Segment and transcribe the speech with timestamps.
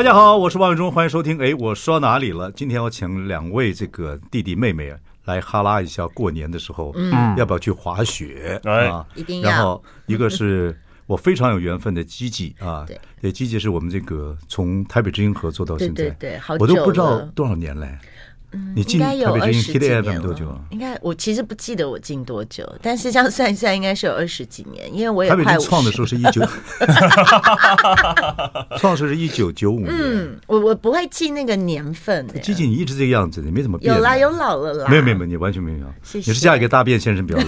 [0.00, 1.38] 大家好，我是王伟忠，欢迎收听。
[1.42, 2.50] 哎，我说哪里了？
[2.52, 4.90] 今天我请两位这个弟弟妹妹
[5.26, 9.06] 来哈拉一下，过年的时候，嗯，要不要去滑雪、哎、啊？
[9.14, 9.50] 一定要。
[9.50, 10.74] 然后一个是
[11.06, 12.86] 我非常有缘分的吉吉啊，
[13.20, 17.98] 对，吉吉是我们这个从台北之音合作到现在，对对对，好久了，我都不知道多少年嘞。
[18.52, 20.58] 嗯，你进台北之音 KTFM 多久啊？
[20.70, 25.66] 应该我其实不记得我进多久，但是这样算一算，应该是有二十几年，因为我也快五十。
[25.66, 26.42] 创的时候是一九，
[28.76, 29.90] 创的时候是一九九五年。
[29.92, 32.26] 嗯，我我不会记那个年份。
[32.42, 33.94] 吉吉，你一直这个样子，你没怎么变。
[33.94, 34.88] 有啦，有老了啦。
[34.88, 35.86] 没有没有没有，你完全没有。
[36.02, 36.28] 谢谢。
[36.28, 37.46] 你是嫁给大便先生比较老。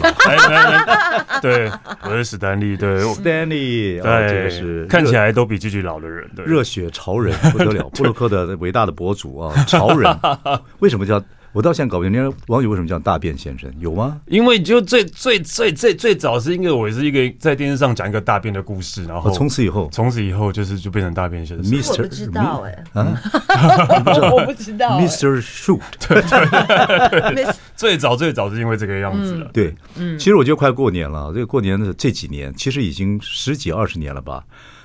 [1.42, 1.68] 对，
[2.04, 10.16] 我是史丹利，对，Stanley，对，是看起来都比吉吉老的人，对，热血潮人不得了， 布洛克的伟大的博主啊，潮人
[10.78, 10.91] 为。
[10.92, 11.22] 什么叫？
[11.52, 13.70] 我到现在搞不清，人家网友为什么叫大便先生？
[13.78, 14.18] 有吗？
[14.24, 21.70] 因为就最最最最最早是因为我是一个在电视上讲一个大便的故事，然后从此以后，从此以后就是就变成大便先生。
[21.70, 21.92] Mr.
[21.92, 24.98] 我不知道哎，啊，我不知道。
[24.98, 25.42] Mr.
[25.42, 29.50] Shoot，对对对， 最早最早是因为这个样子了。
[29.52, 34.42] 对，嗯，其实我觉得快过年了，这个过年的这几年，其实已经十几二十年了吧。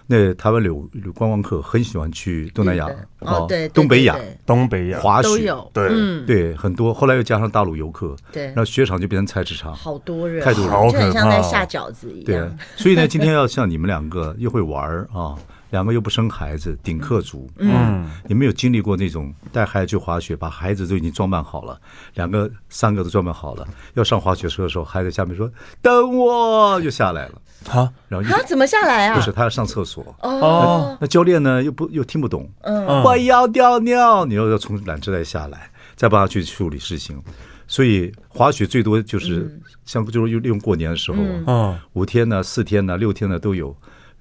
[0.08, 5.00] 那台湾有有观光客很喜欢去东南亚哦，对，东北亚，东北亚。
[5.00, 6.94] 滑雪，对对，很多。
[6.94, 12.26] 后来又加上大陆游客，对，然后雪场就变成菜市场，好多人，太多人，就很像在下饺子一样。
[12.26, 15.36] 对，所以呢，今天要像你们两个又会玩啊，
[15.72, 21.78] 两个又不生孩子，顶客族，嗯，你们有经历过那种带孩子去滑雪，把孩子都已经装扮好了，
[22.14, 27.42] 两个三个都装扮好了，要上滑雪车的时候，孩子下面说等我，就下来了。
[27.68, 29.16] 好，然后他怎么下来啊？
[29.16, 30.98] 不是他要上厕所哦。
[31.02, 31.62] 那教练呢？
[31.62, 32.50] 又不又听不懂。
[32.62, 37.22] 嗯，我要尿尿，你又要从缆车再下来，再帮他去处理事情。
[37.68, 41.18] 所以滑雪最多就是像就是利用过年的时候
[41.52, 43.76] 啊，五天呢、四天呢、六天呢都有，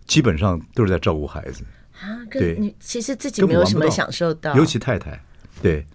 [0.07, 1.63] 基本上都是在照顾孩子
[2.01, 2.19] 啊。
[2.31, 5.23] 对，你其实自己没有什么享受到，尤其太太
[5.63, 5.87] 对。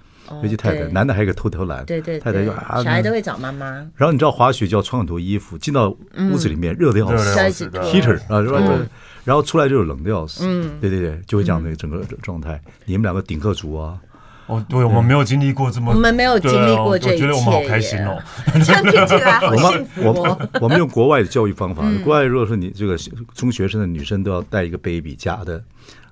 [0.43, 3.65] 尤其太太，男的还有个偷偷懒，对对，太太就小孩都会找妈妈。
[3.95, 5.89] 然后你知道滑雪就要穿很多衣服，进到
[6.31, 8.87] 屋子里面热的要死，heater 啊，是吧？
[9.23, 12.59] 然后出来就是冷的要死，嗯，对对对，就会这样的整个状态。
[12.85, 13.99] 你们两个顶客族啊，
[14.47, 18.17] 哦，对，我们没有经历过这么，我们没有经历过这一切，我觉得我们好开心哦，
[18.65, 20.01] 这样听起来好幸福。
[20.03, 22.97] 我们我们用国外的教育方法，国外如果说你这个
[23.35, 25.63] 中学生的女生都要带一个 baby 假的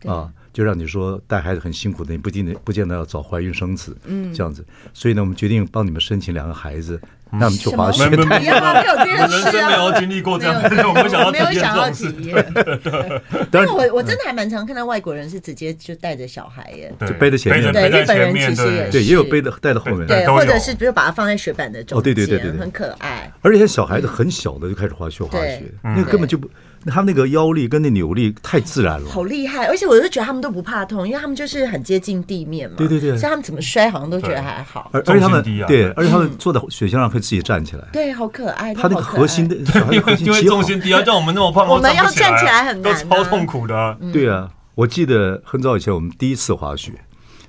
[0.06, 0.30] 啊。
[0.52, 4.66] 就让你说带孩子很辛苦的，你不一定不见得要早怀孕生子，嗯，这样子。
[4.94, 7.00] 所以呢，我们决定帮你们申请两个孩子，
[7.32, 8.10] 那我们去滑雪。
[8.10, 10.56] 没有没有这件事啊，没有经历过这样，
[10.90, 12.54] 我们想要没有想要体验。
[13.52, 17.72] 但是我我真的还蛮常看到外国人是直接就带着小孩耶，就背在前面。
[17.72, 23.32] 对，日本人其实也对，也有背的带着后面，对，或者是比如把它放在雪板的中间，对对对，很可爱。
[23.42, 26.50] 而且小孩子很小的就开始滑雪滑雪，那根本就不。
[26.86, 29.66] 他们那个腰力跟那扭力太自然了，好厉害！
[29.66, 32.76] 而且我就觉得他们都不怕痛，因为他们就是很接近地面嘛。
[32.78, 34.90] 对对对，所以他们怎么摔好像都觉得还好。
[34.94, 37.84] 而而且他们对，而且他们坐在雪橇上可以自己站起来。
[37.92, 38.74] 对，好可爱。
[38.74, 39.56] 他那个核心的，
[39.92, 43.98] 因为因为重心低啊，像我们那么胖，我们要站起来很难，都超痛苦的。
[44.14, 46.94] 对啊，我记得很早以前我们第一次滑雪，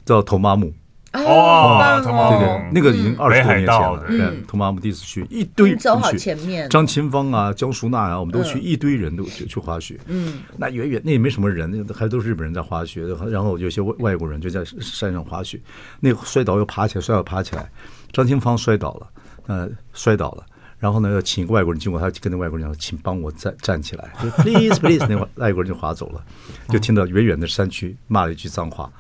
[0.05, 0.73] 叫托马姆。
[1.13, 4.05] 哦，对对，那个已经二十多年前了。
[4.07, 6.69] 对，托马姆第一次去，一堆人去。
[6.69, 9.99] 张清芳啊，江淑娜啊，我们都去，一堆人都去滑雪。
[10.07, 13.05] 嗯，那远远那也没什么人，还都是日本人在滑雪。
[13.29, 15.61] 然后有些外外国人就在山上滑雪，
[15.99, 17.69] 那摔倒又爬起来，摔倒爬起来。
[18.13, 19.09] 张清芳摔倒了，
[19.49, 20.47] 呃，摔倒了。
[20.79, 26.25] 然后呢，要请一个外国人经过，他跟那外国人讲：“请帮我站站起来，please please。”那外国人就滑走了，
[26.69, 28.91] 就听到远远的山区骂了一句脏话：“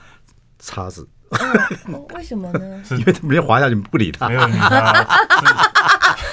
[0.58, 1.08] 叉子。”
[2.14, 2.82] 为什么呢？
[2.90, 4.28] 因为他们滑下去不理他。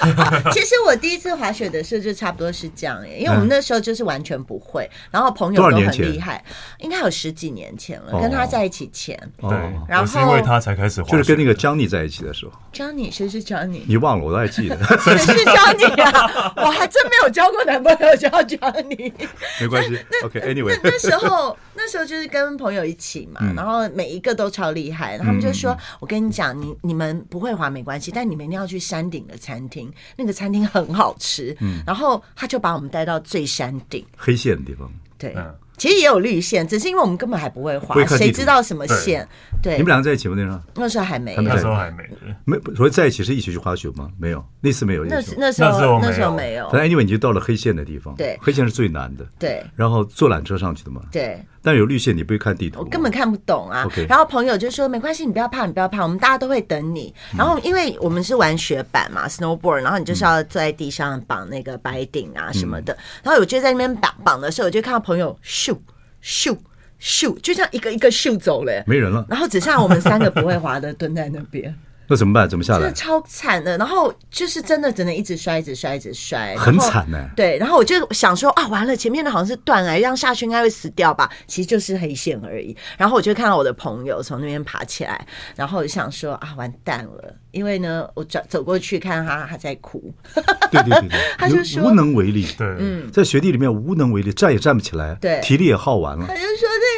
[0.52, 6.42] 其实我第一次滑雪的时候就差不多是这样耶，因为我们那时候就是完全不会，然后朋友都很厉害，
[6.78, 9.50] 应该有十几年前了，跟他在一起前，对，
[9.88, 12.52] 然后是因为他才开始滑，就是跟那个 Johnny 在一起的时候。
[12.72, 13.82] Johnny 谁是 Johnny？
[13.86, 14.76] 你忘了，我都还记得。
[14.98, 16.52] 谁是 Johnny 啊？
[16.56, 19.12] 我还真没有交过男朋友叫 Johnny。
[19.60, 19.98] 没关系。
[20.22, 35.34] OK，Anyway，那时候那时候就是跟朋友一起嘛，然后每一个都超厉害，他们就说：“我跟你讲，你你们不会滑没关系，但你们一定要去山顶的餐厅。”那个餐厅很好吃，嗯，然后他就把我们带到最山顶，黑线的地方，对，
[35.78, 39.26] 其实也有绿线，只是因为我们根本还不会画，谁知道什么线？
[39.62, 40.34] 对，你们两个在一起吗？
[40.36, 42.04] 那时候那时候还没，那时候还没，
[42.44, 44.08] 没所以在一起是一起去滑雪吗？
[44.18, 45.04] 没有，那次没有。
[45.04, 46.68] 那那时候那时候没有。
[46.70, 49.64] 反正因为你就到了黑线的地方，对，黑线是最难的，对。
[49.76, 51.40] 然后坐缆车上去的嘛，对。
[51.60, 53.86] 但有绿线，你不会看地图，我根本看不懂啊。
[54.08, 62.96] 然后朋友就说：“没关系，你不要怕，你不要怕，我们大家都会等你。”然后因为我们是玩雪板嘛，snowboard，然后你就是要坐在地上绑那个白顶啊什么的。
[63.24, 65.36] 然后我就在那边绑绑的时候，我就看到朋友
[65.72, 65.78] 咻。
[66.20, 66.58] 咻
[67.00, 69.24] 咻，就这样一个一个咻走了，没人了。
[69.28, 71.72] 然后只剩下我们三个不会滑的蹲在那边。
[72.08, 72.48] 那怎么办？
[72.48, 72.80] 怎么下来？
[72.80, 73.76] 真的超惨的。
[73.76, 77.30] 然后就是真的只能一直摔，一直摔，一直摔，很惨呢、欸。
[77.36, 81.30] 对，然后我就想说啊，完了，前面的好像是断崖，让下去应该会死掉吧？
[81.46, 82.76] 其实就是黑线而已。
[82.96, 87.34] 然后我就看到我的朋友从那边爬起来，然后我就想说啊，完蛋了。
[87.50, 90.12] 因为呢，我转走过去看他，他在哭。
[90.70, 92.46] 对对对对， 他就说无能为力。
[92.56, 96.26] 对，嗯，在雪地里面无能为力，站也站不起来，对，体力也耗完了。
[96.28, 96.88] 他就说那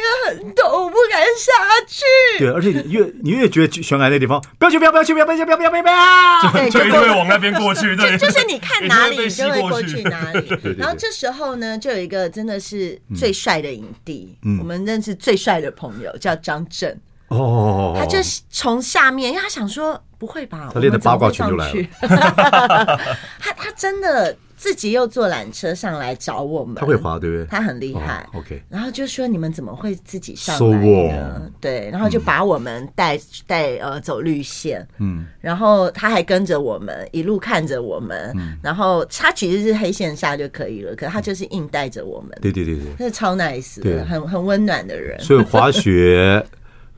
[0.55, 1.51] 都，不敢下
[1.87, 2.03] 去。
[2.39, 7.95] 对，而且你越你越觉得悬崖那地方，不要去，不要不要去，不要不要不要不要不要不要，对，就会往那边过去。
[7.95, 10.75] 对，就是你看哪里，你就会过去哪里。
[10.77, 16.99] 然后这时候呢，就有一个真的是最帅的影帝，我们认识最帅的朋友叫张震。
[17.27, 18.17] 哦，他就
[18.49, 20.01] 从下面，因为他想说。
[20.21, 20.69] 不会吧？
[20.71, 22.99] 他练的八卦拳就来了。
[23.39, 26.75] 他他真的自己又坐缆车上来找我们。
[26.75, 27.45] 他会滑，对不对？
[27.47, 28.29] 他很厉害。
[28.35, 28.61] OK。
[28.69, 30.77] 然后就说你们怎么会自己上来
[31.11, 31.51] 呢？
[31.59, 34.87] 对，然后就把我们带带呃走绿线。
[34.99, 35.25] 嗯。
[35.39, 38.31] 然后他还跟着我们一路看着我们。
[38.61, 42.29] 然后他其实是黑线下就可以了，可是他就是硬带着我们。
[42.39, 42.85] 对对对对。
[42.99, 45.19] 他是超 nice 的，很很温暖的人。
[45.21, 46.45] 所以滑雪，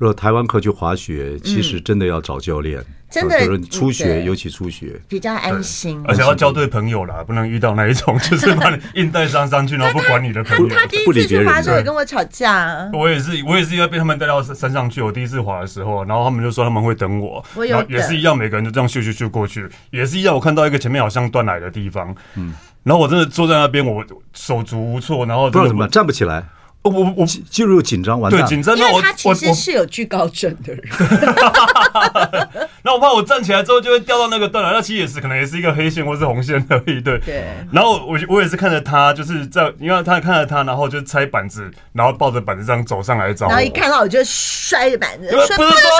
[0.03, 2.83] 如果台湾客去滑雪，其实真的要找教练。
[3.09, 10.67] 真的，初学尤其初学比较安心，而且要交对朋友啦，不能遇到那一种就是把你硬带上上去，然后不管你的朋友。
[10.67, 12.89] 他第一次去滑的时候也跟我吵架。
[12.91, 15.01] 我也是，我也是因为被他们带到山上去。
[15.01, 20.35] 我第一次滑的时候，然后他们就说他们会等我，我有也是一样，每个人就这样咻咻咻过去，也是一样。
[20.35, 22.53] 我看到一个前面好像断奶的地方，嗯，
[22.83, 24.03] 然后我真的坐在那边，我
[24.33, 26.43] 手足无措，然后不知道怎么站不起来。
[26.83, 28.41] 我我我肌肉紧张，完蛋。
[28.41, 28.77] 对，紧张。
[28.77, 30.83] 那我他其实是有惧高症的人。
[32.83, 36.99] 那我怕我站起来之后就会掉到那个断崖，那其实也是可能也是一个黑线或是红线而已。
[36.99, 37.17] 对。
[37.19, 37.45] 对。
[37.71, 43.49] 然后我我也是看着他，就是在因为他看着他，然后就拆板子，然后抱着板子这样走上来找我。
[43.51, 45.57] 然后一看到我就摔着板子，不是说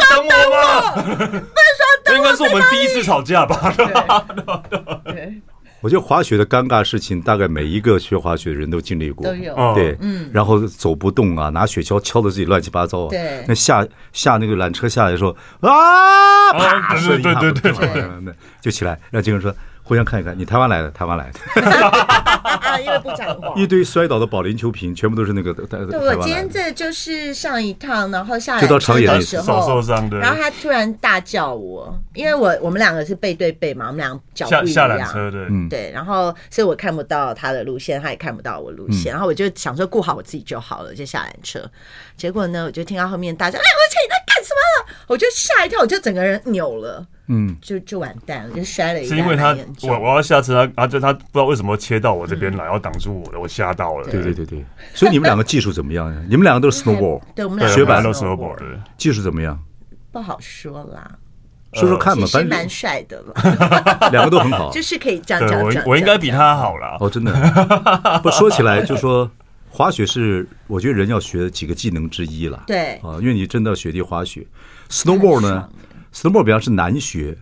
[0.09, 0.91] 等我吗？
[0.95, 2.17] 不是说等我。
[2.19, 3.73] 应该是我们第一次吵架吧？
[5.05, 5.41] 对。
[5.83, 9.53] 我觉得滑雪的尴尬事情，大概每一个学滑雪的人都经历过，都有。
[9.75, 13.07] 对，嗯，然后走不动啊，拿雪橇敲的自己乱七八糟。
[13.07, 19.53] 啊，对，那下下那个缆车下来的时候啊，啪，对对对对对，就起来让金人说。
[19.83, 21.39] 互相看一看，你台湾来的，台湾来的，
[22.81, 25.87] 因为不讲话，一堆摔倒的保龄球瓶，全部都是那个台湾。
[25.89, 28.79] 对，我今天这就是上一趟，然后下来的
[29.21, 41.69] 时候受伤的，然后他突然大叫我，因为我我们两个是背对背嘛，我们俩脚不一样，下缆车对，嗯，对，然后所以我看不到他的路线，他也看不到我路线，然后我就想说顾好我自己就好了，就下缆车。
[42.15, 44.22] 结果呢，我就听到后面大叫：“哎，我去，你在干什么？”
[45.07, 47.05] 我就吓一跳，我就整个人扭了。
[47.27, 49.15] 嗯，就就完蛋了，就摔了一下。
[49.15, 54.09] 是因为他，我我要下车，他就他不知道为什么切到我这边来，要挡住我的，我吓到了。
[54.09, 56.21] 对对对对，所以你们两个技术怎么样呀？
[56.29, 58.57] 你们两个都是 snowboard，对，我们雪板都 snowboard，
[58.97, 59.57] 技术怎么样？
[60.11, 61.09] 不好说啦，
[61.71, 63.33] 说说看嘛，反正蛮帅的了，
[64.11, 65.61] 两个都很好，就是可以这样讲。
[65.61, 66.97] 我我应该比他好了。
[66.99, 67.31] 哦，真的。
[68.21, 69.31] 不说起来，就说
[69.69, 72.65] 滑雪是我觉得人要学的几个技能之一了。
[72.67, 74.45] 对啊，因为你真的雪地滑雪
[74.89, 75.69] ，snowboard 呢
[76.13, 77.37] ？Snowboard 比较是难学，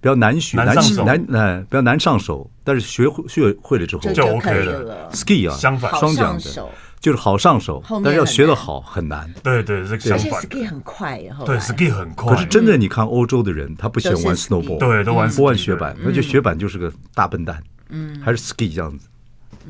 [0.00, 2.50] 比较难学，难难哎，比较难上手。
[2.64, 5.10] 但是学会学会了之后就 OK 了。
[5.12, 6.68] Ski 啊，相反，双桨的，
[7.00, 9.32] 就是好上手，但是要学得好很难。
[9.42, 10.32] 对对，是相反。
[10.32, 12.34] 而且 Ski 很快，对 Ski 很快。
[12.34, 17.62] 可是真的，你看欧洲的人，他不喜欢玩 Snowboard，对，都玩不玩雪板，而且雪板就是个大笨蛋。
[17.88, 19.08] 嗯，还是 Ski 这样子。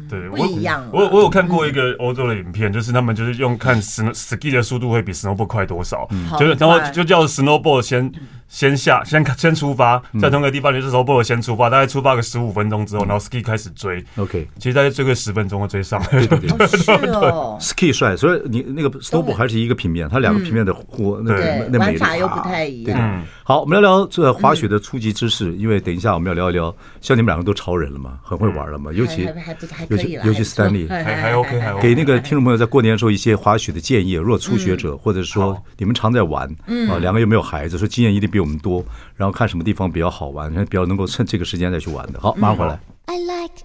[0.09, 0.47] 对，我
[0.93, 8.13] 我我有看过一个欧洲的影片，就是他们就是用看 snow ski 的速度会比 snowboard 快多少，就是然后就叫 snowboard 先。
[8.51, 14.05] 先下，先先出发，在同一个地方，你这时候不如先出发，大概出发个十五分钟之后，然后 ski 开始追。
[14.17, 16.03] OK，其实大概追个十分钟就追上。
[16.11, 16.41] 对对。
[16.41, 16.49] 对，
[17.63, 23.25] ski 帅，所以你那个 snowboard 还是一个平面，它两个平面的互那个那美法又不太一样。
[23.45, 29.29] 好，我们聊聊这滑雪的初级知识，因为等一下我们要聊一聊，像你们两个都超人了嘛，很会玩了嘛，尤其
[29.89, 31.83] 尤其尤其 Stanley 还还 OK，还 OK。
[31.83, 36.49] 给那个听众朋友在过年的时候一些滑雪的建议，如果初学者或者说你们常在玩，
[36.89, 38.85] 啊，两个又没有孩子，说经验一定比我们多。
[39.17, 42.21] 然后看什么地方比较好玩，比较能够趁这个时间再去玩的。
[42.21, 42.79] 好，马上回来。
[43.07, 43.65] I like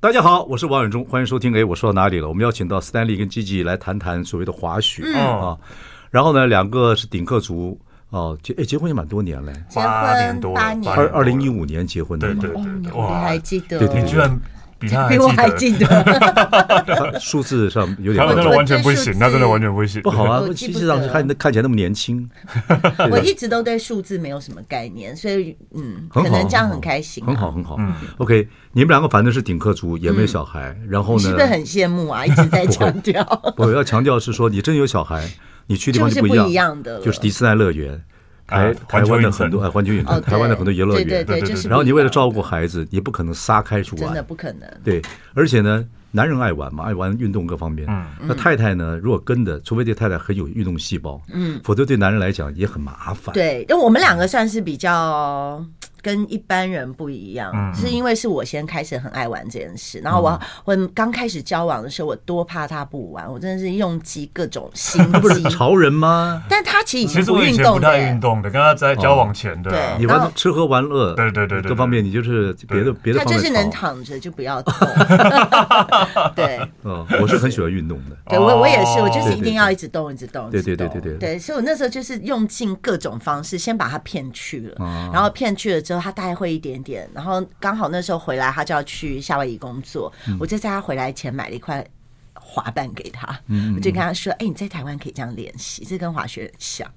[0.00, 1.56] 大家好，我是王远忠，欢迎收听。
[1.56, 2.28] 哎，我说到哪里了？
[2.28, 5.56] 我们邀请到斯坦利跟 Gigi 来谈谈所谓的滑雪、嗯、啊。
[6.10, 13.78] 然后呢，两个是顶客族哦，结哎结婚也蛮多年了，八年多，八年二二零一五年结婚的嘛，对对对，你还记得？
[13.78, 14.38] 对对，居然。
[14.78, 15.86] 比他比我还记得，
[17.20, 20.42] 数字上有点，他真的完全不行，他真的完全不行，不好啊！
[20.48, 22.28] 实际上看看起来那么年轻，
[23.10, 27.78] 我一直都对数字没有什么概念，所以嗯，可能这样很开心，很好很好。
[28.18, 31.22] OK，你们两个反正是顶客族，也没有小孩，然后呢？
[31.22, 32.26] 是不是很羡慕啊？
[32.26, 33.24] 一直在强调，
[33.56, 35.28] 我要强调是说，你真有小孩，
[35.66, 38.02] 你去地方就不一样的，就是迪斯尼乐园。
[38.46, 44.68] 台台湾的很多哎，环球影城，台湾的很多游乐园，对对对，然后你为了照顾孩子，你不可能撒开去玩，真的不可能。
[44.82, 45.00] 对，
[45.34, 47.86] 而且呢，男人爱玩嘛，爱玩运动各方面。
[47.88, 53.32] 嗯，那太太呢，如果跟的，除非这太太很有运动细胞，嗯，否则对男人来讲也很麻烦。
[53.32, 55.64] 对，因为我们两个算是比较。
[56.04, 65.18] 跟一般人不一样，是因为是我先开始很爱玩这件事，然后我我刚开始交往的时候，我多怕他不玩，我真的是用尽各种心 机。
[65.20, 66.42] 不是潮人吗？
[66.46, 73.20] 但他其实以前不运动，不太运动的，跟他在交往前的，你玩吃喝玩乐，对对对对，各方面你就是别的别的。
[73.20, 74.74] 他就是能躺着就不要动。
[76.36, 78.16] 对，嗯，我是很喜欢运动的。
[78.28, 81.14] 对，我我也是，我就是一定要一直动，一直动，对对对对对。
[81.16, 86.74] 对，所以我那时候就是用尽各种方式，先把他骗去了，然后骗去了之后，他大概会一点。
[86.74, 91.86] 点点，然后刚好那时候回来，他就要去夏威夷工作，嗯、我就在他回来前买了一块
[92.32, 93.28] 滑板给他，
[93.76, 96.90] 我就跟他说：“哎，你在台湾可以这样练习，这跟滑雪很像。”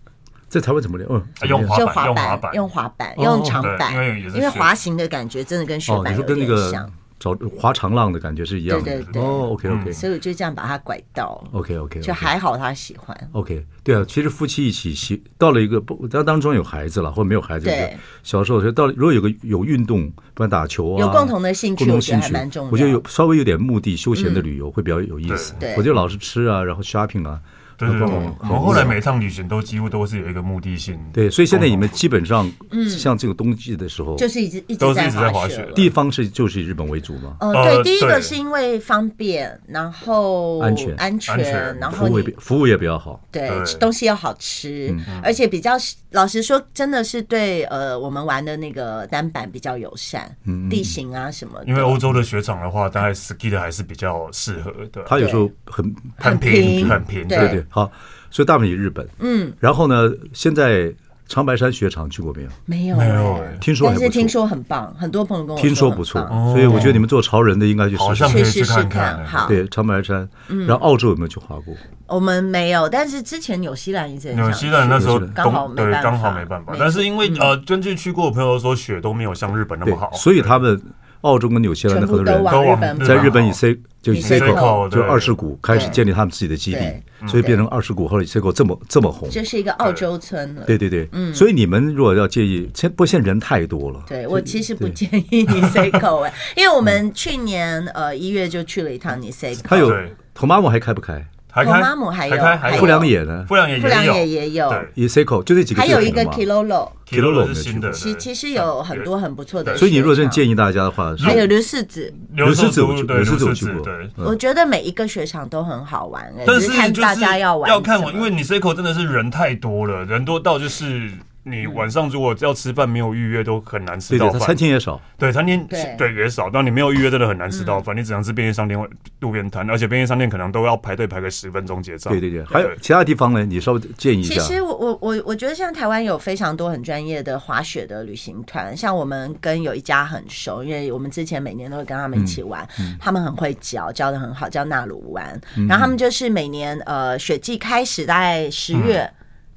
[0.49, 1.07] 在台湾怎么练？
[1.11, 3.93] 嗯，用滑板，用滑板，用滑板，用长板，
[4.33, 6.91] 因为滑行的感觉真的跟雪板有点像。
[7.19, 27.41] 找划长浪的感觉是一样的，对对对，哦，OK OK，所以我就这样把他拐到，OK OK，就还好他喜欢，OK，对啊，其实夫妻一起喜到了一个不，当当中有孩子了或者没有孩子，对，小时候就到了如果有个有运动，不然打球啊，有共同的兴趣，共同兴趣蛮重要，我觉得有稍微有点目的休闲的旅游会比较有意思，对，我觉得老是吃啊，然后 shopping 啊。
[27.77, 30.99] 对对对，我们后来每趟旅行都几乎都是有一个目的性。
[31.13, 32.51] 对，所以现在你们基本上，
[32.97, 35.67] 像这个冬季的时候，就是一直一直都是一直在滑雪。
[35.75, 37.37] 地方是就是以日本为主吗？
[37.39, 43.21] 嗯，对，第一个是因为方便，然后安全安全，然后服务也服务也比较好。
[43.31, 43.47] 对，
[43.79, 44.91] 东西又好吃，
[45.23, 45.73] 而且比较
[46.11, 50.35] 老实说，真的是对呃我们玩的那个单板比较友善，
[50.67, 51.61] 地形啊什么。
[51.67, 55.03] 因为欧洲的雪场的话，大概 ski 的还是比较适合的。
[55.05, 57.66] 它有时候很很平很平，对对。
[57.69, 57.91] 好，
[58.29, 60.93] 所以大部分日本，嗯，然后呢，现在
[61.27, 62.49] 长白山雪场去过没有？
[62.65, 66.21] 没有，没有，听说，但是听说很棒，很多朋友跟我说听说不错，
[66.53, 69.25] 所以我觉得你们做潮人的应该去试试试看。
[69.25, 70.27] 好，对，长白山，
[70.65, 71.75] 然后澳洲有没有去滑过？
[72.07, 80.81] 我们没有，但是之前纽西兰一直纽西兰那时候刚好对，刚好没办法，但是因为呃，根据去过的朋友说，雪都没有像日本那么好，所以他们。
[81.21, 90.63] 澳洲跟纽西兰的很多人都在日本以 C 就以 Seiko 就二世谷开始建立他们自己的基地，所以变成二世谷后来 Seiko 这么这么红，这是一个澳洲村了。
[90.65, 94.03] 对对对，所以你们如果要介意，现不现在人太多了。
[94.07, 99.91] 对我其实不建议你 Seiko 哎，因为我们去年呃一月就去了一趟你 Seiko，还有
[100.35, 101.25] Tomamu 还开不开？
[101.63, 102.35] 托马姆还有，
[102.77, 103.45] 富良野呢？
[103.47, 105.81] 富良野富良野也有，也 Seiko 就这几个。
[105.81, 107.91] 还有一个 Kilolo，Kilolo 是新的。
[107.91, 109.75] 其其实有很多很不错的。
[109.77, 113.87] 所以你如果真建议大家的话，还有刘世子，刘世子，刘世子我去过。
[114.17, 117.69] 我觉得每一个雪场都很好玩，但是看大家要玩。
[117.69, 121.11] 要看我，因为你 Seiko 真的是人太多了，人多到就是。
[121.49, 124.99] 你晚上如果要吃饭没有预约都很难吃到饭，餐厅也少。
[125.17, 125.65] 对，餐厅
[125.97, 126.49] 对也少。
[126.49, 128.77] 但你没有预约真的很难吃到饭，你只能吃便利商店、
[129.19, 132.11] 路边摊，而且便利商店可能都要排队排个十分钟结账。
[132.11, 133.45] 对对对，还有其他地方呢？
[133.45, 134.41] 你稍微建议一下。
[134.41, 142.67] 其实我我我我觉得像台湾有非常多很专业的滑雪的旅行团，像我们跟有一家很熟，因为我们之前每年都会跟他们一起玩，
[142.99, 145.39] 他们很会教，教的很好，叫纳鲁湾。
[145.67, 149.09] 然后他们就是每年呃雪季开始大概十月。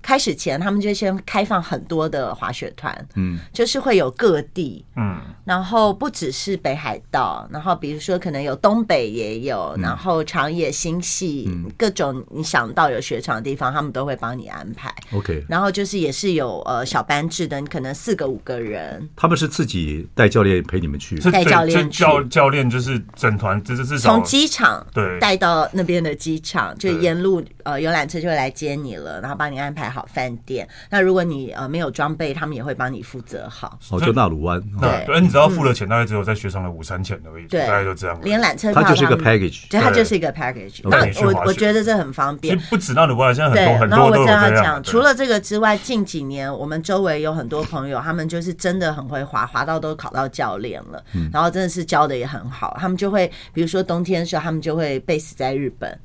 [0.02, 14.92] 开始前，他们就先开放很多的滑雪团，嗯，就是会有各地，嗯，然后不只是北海道，然后比如说可能有东北也有，然后长野、新潟，各种你想到有雪场的地方，他们都会帮你安排。
[15.12, 25.19] OK，然后就是也是有呃小班制的，你可能四个五个人，他们是自己带教练陪你们去，带教练教教练就是整团，这是从机场对。
[25.21, 30.06] 带到那边的机场，就沿路呃游览车就会来接你了，然后帮你安排好。
[30.12, 30.68] 饭店。
[30.90, 33.78] 那如果你呃没有装备，他们也会帮你负责好。
[33.90, 34.61] 哦，就纳鲁湾。
[34.80, 37.47] 对，对，你只要付了钱，大概只有在雪场的午餐钱而已。
[37.47, 38.18] 对，大概就这样。
[38.23, 40.80] 连缆车它就是一个 package，对，它就是一个 package。
[40.85, 42.59] 那我我觉得这很方便。
[42.59, 51.04] 其实不止纳鲁湾，现在很多很多然后我这样讲，除了这个之外，近几年我们周围有很多朋友，他们就是真的很会滑，滑到都考到教练了。
[51.32, 55.99] 然后真的是教的也很好，他们就会，比如说冬天的时候，他们就会 base 在日本。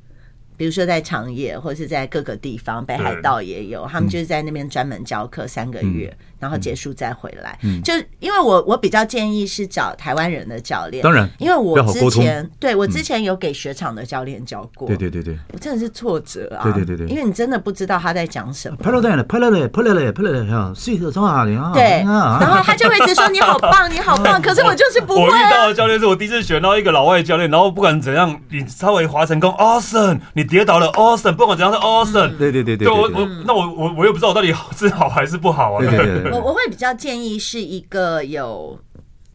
[0.57, 6.15] 比如说在长野或者是在各个地方，北海道也有，他们就是在那边专门教课三个月。
[6.39, 18.75] 然后结束再回来，就因为我我比较建议是找台湾人的教练，当然，因为我之前对我之前有给雪场的教练教过，对对对对，我真的是挫折啊，对对对对，因为你真的不知道他在讲什么。
[18.77, 21.71] 拍了嘞，拍了嘞，拍了嘞，拍了嘞，哈，是一个从哪里啊？
[21.73, 25.21] 对，然后他就会一直说你好棒，你好棒， 可是我就是不会。
[25.21, 37.15] 我遇到的教练是我第一次选到一个老外教练，然后不管怎样，你稍微滑成功，awesome，你跌倒了，awesome，不管怎样是 awesome，对对对对，我我那我我我又不知道我到底是好还是不好啊，对对对，我我会比较建。
[37.15, 38.77] 建议是一个有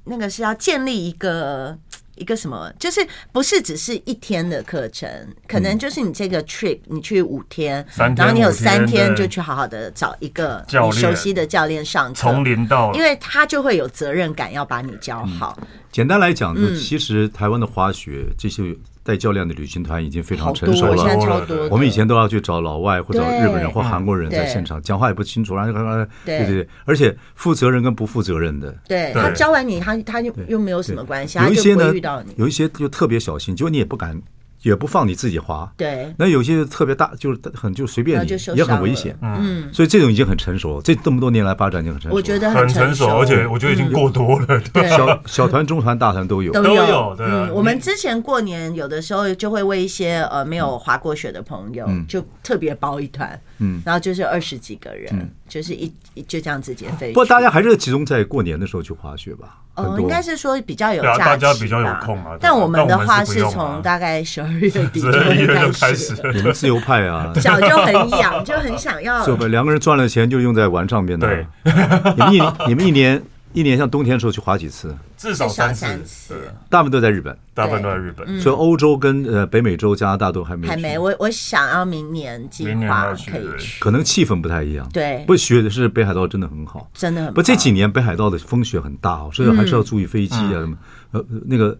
[0.04, 1.74] 那个是要建立一个
[2.16, 3.00] 一个什么，就是
[3.32, 5.08] 不是只是一天的课程，
[5.48, 15.58] 可能就是你这个 trip 你去五天，然后你有三天就去好好的找一个你熟悉的教练上课，从零到，因为他就会有责任感要把你教好。
[15.90, 18.76] 简单来讲，其实台湾的滑雪这些。
[19.02, 21.46] 带教练的旅行团已经非常成熟了。
[21.70, 28.74] 我们以前都要去找老外或者日本人或韩国人在现场讲话也不清楚，然后对对对，而且负责任跟不负责任的。
[28.86, 31.92] 对，他教完你，他他又又没有什么关系，有一些呢，
[32.36, 34.20] 有一些就特别小心，结果你也不敢。
[34.62, 36.12] 也不放你自己滑，对。
[36.18, 39.16] 那有些特别大，就是很就随便你，也很危险。
[39.22, 42.16] 嗯，所以这种已经很成熟，这这么多年来发展已经很成熟。
[42.16, 44.60] 我觉得很成熟，而且我觉得已经过多了。
[44.72, 47.16] 对，小小团、中团、大团都有，都有。
[47.18, 55.92] 嗯，我们之前过年有的时候就会为一些呃没有滑过雪的朋友，就特别包一团，嗯，然后就是二十几个人，就是一
[56.26, 57.08] 就这样直接飞。
[57.12, 59.58] 不过大家还是集中在过年的时候去滑雪吧。
[59.76, 62.36] 哦，应该是说比较有假期，大家比较有空啊。
[62.40, 69.24] 但我们的话是从大概十二月底就开始， 你们自由派啊，脚就很痒，就很想要。
[69.26, 71.26] 就两个人赚了钱就用在玩上面的。
[71.28, 71.46] 对，
[72.16, 74.96] 你们一你们一年一年像冬天的时候去滑几次？
[75.16, 78.40] 至少三次，大部分都在日本，大部分都在日本。
[78.40, 80.98] 所以欧洲跟呃北美洲、加拿大都还没还没。
[80.98, 84.88] 我我想要明年计划可以去，可能气氛不太一样。
[84.92, 87.34] 对，不雪的是北海道真的很好，真的很。
[87.34, 90.76] 不这几年北海道的风雪很大哦，所以还是要注意飞机啊什么
[91.12, 91.76] 呃那个。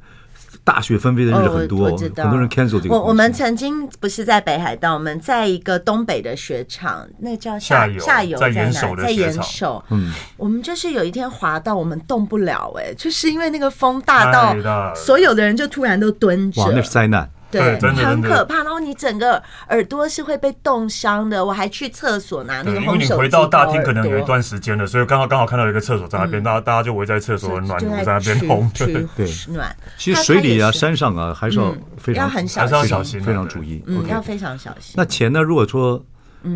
[0.72, 2.94] 大雪纷飞的日子很多，很多人 cancel 这个。
[2.94, 8.96] 我我们曾经不是在北海道，我们在一个东北的雪场，那叫下下游，在哪？
[8.96, 9.83] 在岩手。
[9.90, 16.62] 嗯，我们就是有一天滑到我们动不了，哎，就是因为那个风大到，所有的人就突然都蹲着。
[16.62, 17.28] 哇，那是灾难。
[17.50, 18.56] 对，很可怕。
[18.56, 21.44] 然后你整个耳朵是会被冻伤的。
[21.44, 23.04] 我还去厕所拿那个红手机。
[23.04, 28.70] 因为你回到大厅可能有一段时间了，所以刚好刚好看到一个厕所在那边，大家大家就围在厕所很暖炉在那边烘。
[28.78, 29.74] 对对，暖。
[29.98, 33.82] 其实水里啊、山上啊，还是要非常还是要小心，非常注意。
[33.86, 34.94] 嗯，要非常小心。
[34.96, 35.42] 那钱呢？
[35.42, 36.02] 如果说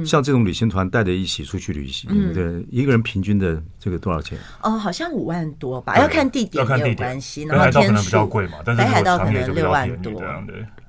[0.06, 4.38] 像这种旅行团带着一起出去旅行，对一个人平均的这个多少钱？
[4.62, 7.42] 哦，好像五万多吧，要看地点也有关系。
[7.42, 10.22] 然后天数比较贵嘛，但是北海道可能六万多。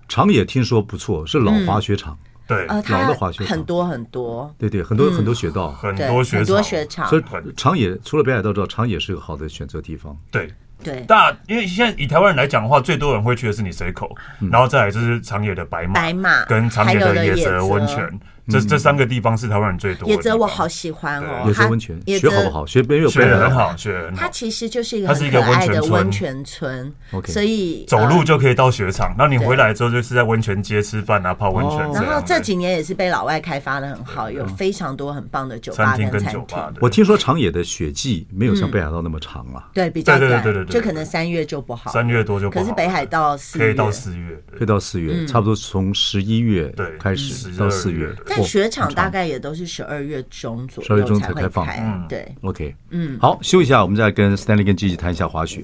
[0.08, 3.48] 长野听说不错，是老滑雪场，对，老的滑雪场。
[3.48, 7.08] 很多很多，对对，很多很多雪道，很多雪很多雪场。
[7.08, 7.24] 所以
[7.56, 10.16] 长野除了北海道之外，长野是个好的选择地方。
[10.32, 10.54] 对。
[10.84, 14.14] 对，大因为现在以台湾人来讲的话，最多人会去的是你随口，
[14.52, 17.66] 然后再来就是长野的白马，白马跟长野的野泽。
[17.66, 18.20] 温泉。
[18.48, 20.14] 这这三个地方是台湾人最多的。
[20.14, 22.66] 野泽我好喜欢哦，野泽温泉，学好不好？
[22.66, 24.18] 学没有学很好，学很好。
[24.18, 29.16] 它其实就是一个很可爱的温泉村，OK，所以走路就可以到雪场。
[29.18, 31.92] 那你回来之后就是在温泉街吃饭啊，泡温泉。
[31.94, 36.46] 然后这几年也是被老外开发的很好，有非常多很棒的酒吧跟餐厅。
[36.82, 42.64] 我听说长野的雪季没有像北海道那么长啊，对，比较短，就可能三月就不好，三月多就不好。
[42.64, 48.14] 可是北海道四可以到四月，可以到四月，差不多从十一月开始到四月。
[48.36, 49.26] 但雪场大概。
[49.26, 51.66] 也都是十二月中左右，十二月中才开放。
[51.68, 55.64] 嗯，对，OK，嗯，好，休息一下，我们再跟 Stanley 跟 Gigi 谈一下滑雪。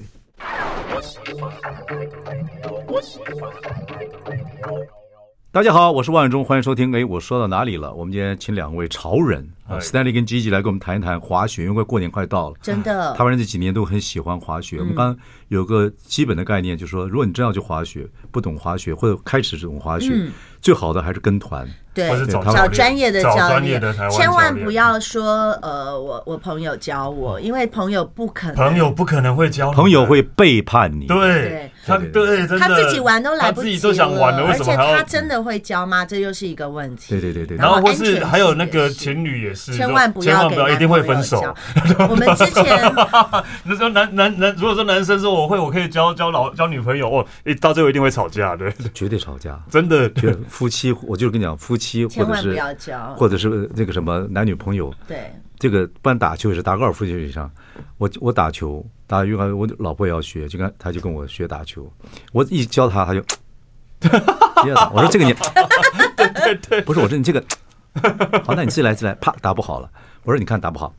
[5.54, 6.96] 大家好，我是万忠，欢迎收听。
[6.96, 7.92] 哎，我说到哪里了？
[7.92, 14.78] 我们今天请两位潮人啊，Stanley 跟 Gigi 来跟我们谈一谈滑雪，因为快过年快到了，真的，台湾人这几年都很喜欢滑雪。
[14.78, 15.16] 我们刚刚
[15.48, 20.26] 有个基本的概念，就是说，如果你真要去滑雪，不懂滑雪或者开始这种滑雪，
[20.62, 21.68] 最好的还是跟团。
[21.92, 23.78] 对，找专业的教练，
[24.10, 31.06] 千万不要说呃，我我朋友教我，因为朋友不可能，朋友不可能会教，朋友会背叛你。
[31.06, 36.04] 对，他对，他自己玩都来不及，自己都想玩了，为什么而且他真的会教吗？
[36.04, 37.10] 这又是一个问题。
[37.10, 37.56] 对对对对。
[37.56, 41.42] 然后或是还有那个情侣也是千万不要千万不要，一定会分手。
[42.08, 42.64] 我们之前
[43.64, 47.26] 那时候男男男，如果说男生说我会，我可以交交老交女朋友哦，
[47.60, 50.10] 到最后一定会吵架，对，绝对吵架，真的。
[50.48, 52.56] 夫妻，我就跟你讲，夫妻 或者是
[53.16, 57.50] 或者是那个什么男女朋友，对，这个不然打球也是打高尔夫球以上，
[57.98, 61.86] 我我打球打羽毛球，我老婆也要学，就跟他就跟我学打球，
[62.32, 63.22] 我一教他他就。
[64.94, 65.34] 我说这个你，
[66.16, 67.44] 对对对，不是我说你这个，
[68.42, 69.90] 好，那你自己来自己来，啪打不好了。
[70.22, 70.94] 我说你看打不好，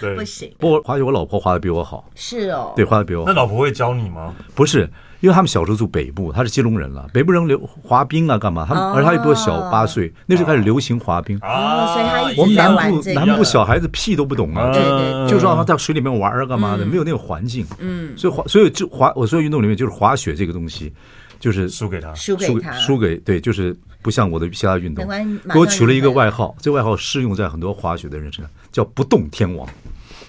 [0.00, 0.50] 对，不行。
[0.58, 3.30] 不，滑雪我老婆滑的比我好，是哦，对，滑的比我好。
[3.30, 4.34] 那老婆会教你吗？
[4.54, 4.90] 不是，
[5.24, 8.66] 因为他们小时候住北部，他是基隆人了，北部人流滑冰啊干嘛？
[8.68, 20.92] 他们而他又比我小八岁，那时候开始流行滑冰啊，所以他我们南部南部小孩子屁都不懂啊，对对，就让他在水里面玩啊干嘛的，没有那个环境，嗯，所以滑，所以就滑，我所有运动里面就是滑雪这个东西。
[21.40, 25.06] 就是输给他，输给他，输给对，就是不像我的其他运动。
[25.52, 29.68] 给我取了一个外号，这个外号适用在很多滑雪的人身上，叫“不动天王”。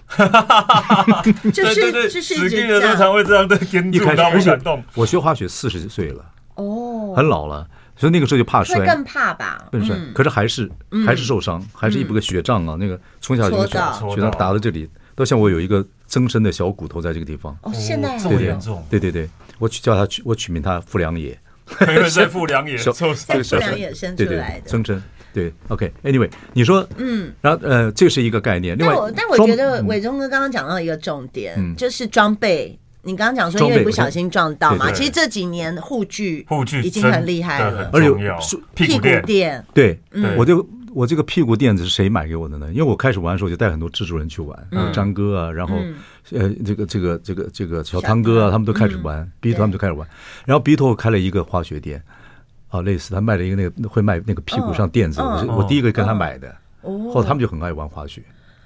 [1.51, 3.57] 就是就是使劲的经常会这样对，
[3.91, 4.21] 一开始
[4.93, 9.95] 我学滑雪四十岁了，哦，很老了，所以那个时候就怕摔，更怕吧，更摔。
[10.13, 10.69] 可是还是
[11.05, 13.77] 还是受伤，还是一个雪仗啊，那个从小就雪
[14.13, 17.57] 雪仗打到这里，到像我有一个增生的小骨头在这个地方。
[17.63, 18.85] 哦，现在这么严重？
[18.89, 19.29] 对对对。
[19.57, 21.39] 我取叫他取，我取名他富良野，
[22.13, 22.91] 在富良野，在
[23.41, 25.01] 富良野生出来的，增生
[25.35, 25.53] 对。
[25.67, 28.77] OK，Anyway，你说，嗯，然后呃，这是一个概念。
[28.77, 32.79] 另外，但我觉得伟忠哥刚刚讲到一个重点，就是装备。
[33.01, 38.09] 你刚刚讲说因为不小心撞到嘛，其实这几年护具护具已经很厉害了，而且
[38.73, 39.99] 屁股垫，对，
[40.37, 40.65] 我就。
[40.95, 42.69] 我这个屁股垫子是谁买给我的呢？
[42.71, 44.57] 因为我开始玩的时候就带很多制作人去玩，
[44.93, 45.75] 张哥啊，然后
[46.31, 50.07] 呃，这个这个这个这个小汤哥啊，他们都开始玩，B 头他们就开始玩。
[50.45, 52.01] 然后 B 头开了一个滑雪店，
[52.75, 58.21] 啊，类似他卖了一个那个会卖那个屁股上垫子，我是我第一个跟他买的，后来他们就很爱玩滑雪。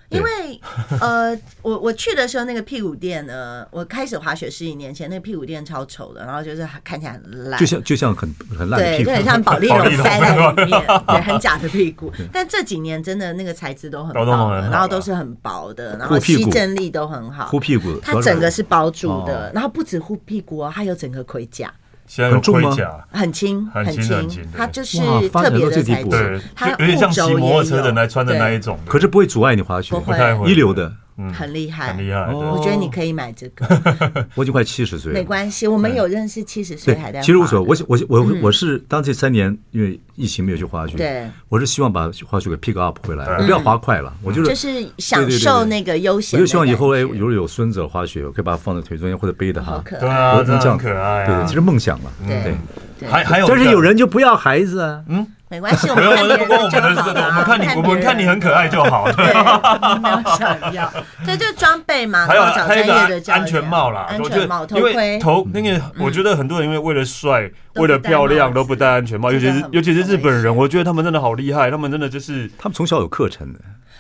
[0.09, 0.59] 因为
[0.99, 12.11] 呃，我我去的时候，那个屁股垫呢，我开始滑雪十几年前，那个屁股垫超丑的，然后就是看起来很烂，就像就像很很烂的屁股，对，就很像 保丽龙塞在里面， 对，很假的屁股。
[12.33, 21.71] 但这几年真的那个材质都很好，然后都是很薄的，然后吸震力都很好，护屁股，它整个是包住的，然后不止护屁股哦，还有整个盔甲。
[22.17, 22.75] 很重吗？
[23.11, 24.97] 很轻，很轻，它就是
[25.29, 30.91] 特别的材质，它有点像骑摩托车的来穿的那一种，可是不会阻碍你滑雪，不会，一流的。
[31.33, 32.33] 很厉害，很厉害。
[32.33, 33.65] 我觉得你可以买这个。
[34.35, 35.67] 我已经快七十岁了，没关系。
[35.67, 37.19] 我们有认识七十岁还在。
[37.21, 46.39] 其实无所谓，我我我我是当这三年因为疫情没有去滑雪，对，我是希望把滑雪给 pick up 回来，我不要滑快了，我就是就是享受那个悠闲。
[46.39, 51.25] 我就希望以后哎，如果有孙子滑雪，我可以把它放在腿中间或者背着他，对啊，这样可爱。
[51.25, 52.55] 对，其实梦想嘛，对。
[53.07, 55.25] 还还有，但是有人就不要孩子啊，嗯。
[55.49, 57.25] 没关系，我们看别人就好了。
[57.25, 59.11] 我们看你，我们看你很可爱就好。
[59.11, 59.25] 对，
[59.99, 60.93] 没有想要。
[61.25, 65.17] 对就装备嘛，还有还有一个安全帽啦，安全帽、头盔。
[65.17, 73.59] 头那个，我觉得很多人因为为了帅、为了漂亮都不戴安全帽，尤其是尤其是日本人，我觉得他们真的好厉害，他们真的就是他们从小有课程的。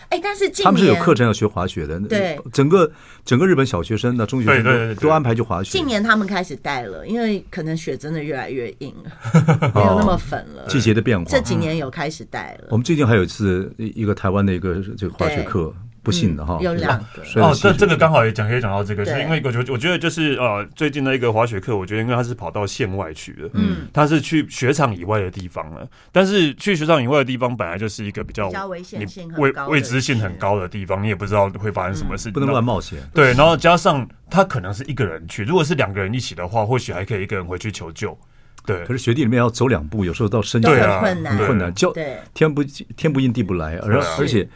[0.09, 2.91] 哎，但是他们是有课程要学滑雪的，对，整个
[3.23, 5.69] 整个日本小学生的中学生都安排去滑雪。
[5.77, 10.65] 近年他们开始带了，因为可能雪真的越来越硬了， 没有那么粉了。
[10.67, 12.69] 季节的变化，这几年有开始带了。
[12.71, 15.73] 我们最近还有一次一个台湾的一个这个滑雪课。
[16.09, 25.87] 不幸的哈，有两个哦，这这个刚好也讲可以讲到这个，是因为我觉得我觉得就是呃，最近的一个滑雪课，我觉得因为他是跑到县外去的，嗯，他是去雪场以外的地方了。
[26.11, 32.99] 但是去雪场以外的地方本来就是一个比较比较危险性、未未知性很高的地方，你也不知道会发生什么事，不能乱冒险。
[33.13, 38.17] 对，然后加上他可能是一个人去，如果是两个人一起的话，或许还可以一个人回去求救。
[38.65, 41.93] 对，可是雪地里面要走两步，有时候到深处很困难，很困难，叫
[42.33, 42.63] 天不
[42.95, 44.47] 天不应地不来，而而且。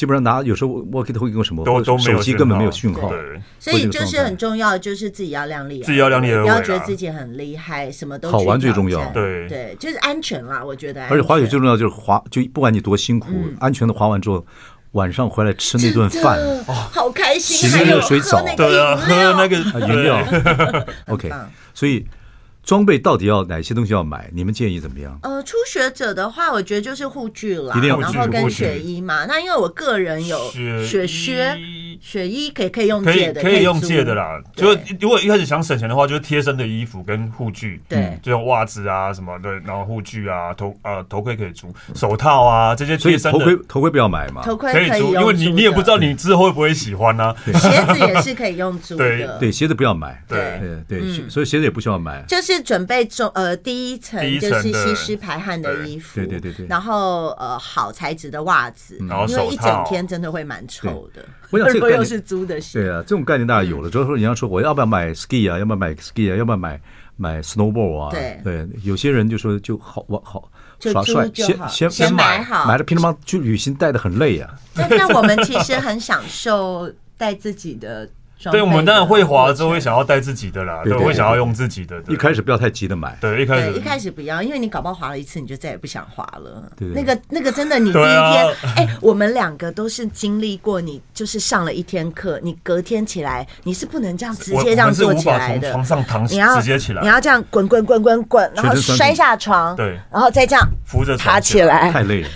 [0.00, 1.62] 基本上拿有时候我给他会用什么，
[1.98, 3.12] 手机根本没有讯号，
[3.58, 9.46] 所以就是很重要，就是自己要量力，自己要量力而为，不要觉得自己很厉害，什么都好玩最重要，对。
[9.46, 11.06] 对，就是安全啦，我觉得。
[11.08, 14.42] 而且滑雪最重要就是滑，就不管你多辛苦，安全的滑完之后，
[14.92, 20.24] 晚上回来吃那顿饭，哦好开心，洗热水澡，对啊，喝那个饮料
[21.08, 21.30] ，OK，
[21.74, 22.06] 所以。
[22.62, 24.30] 装备到底要哪些东西要买？
[24.32, 25.18] 你们建议怎么样？
[25.22, 29.24] 呃，初学者的话，我觉得就是护具啦，一定要然后跟雪衣嘛。
[29.26, 30.38] 那因为我个人有
[30.84, 31.58] 雪靴，
[32.00, 34.40] 雪衣可以可以用借的，可以用借的啦。
[34.56, 43.38] 就如果一开始想省钱的话，就是贴身的衣服跟护具，对，就用袜子啊什么的，然后护具啊头呃头盔可以租，手套啊这些贴身的。
[43.38, 47.34] 头盔头盔不要买嘛，头盔可以租，因为你你也不知道你之后会不会喜欢呢。
[47.46, 49.28] 鞋子也是可以用租的，对。
[49.38, 50.58] 对，鞋子不要买，对。
[50.86, 51.00] 对。
[51.00, 58.96] 对，所以鞋子也不需要买，就是准备中呃第一层就是吸湿排汗的衣服，对对对对，然后呃好材质的袜子，
[59.28, 61.22] 因为一整天真的会蛮臭的。
[61.50, 63.90] 我想这个又是租的鞋，对啊，这种概念大家有了。
[63.90, 65.58] 之后说，你要说我要不要买 ski 啊？
[65.58, 66.36] 要不要买 ski 啊？
[66.36, 66.80] 要不要买
[67.16, 68.10] 买 snowboard 啊？
[68.10, 74.54] 对对，有些人就说就好玩好耍帅，先先先买好，买了平常去旅行带的很累啊。
[74.74, 78.08] 但但我们其实很享受带自己的。
[78.50, 82.00] 对，我们当然会滑之后会想要带自己的啦，对，会想要用自己的。
[82.08, 86.62] 一开始不要太急的买，对，一开始一开始不要，因为你搞不好滑了一次，你就再也不想滑了。
[86.76, 102.28] 对，那个那个真的，你第一天，哎，我们两个都是经历过，你就是上了一天课，你隔天起来你是不能这样直接这样坐起来的，床上躺，你要直接起来，你要这样滚滚滚滚滚，然后摔下床，对，然后再这样扶着爬起来，太累了。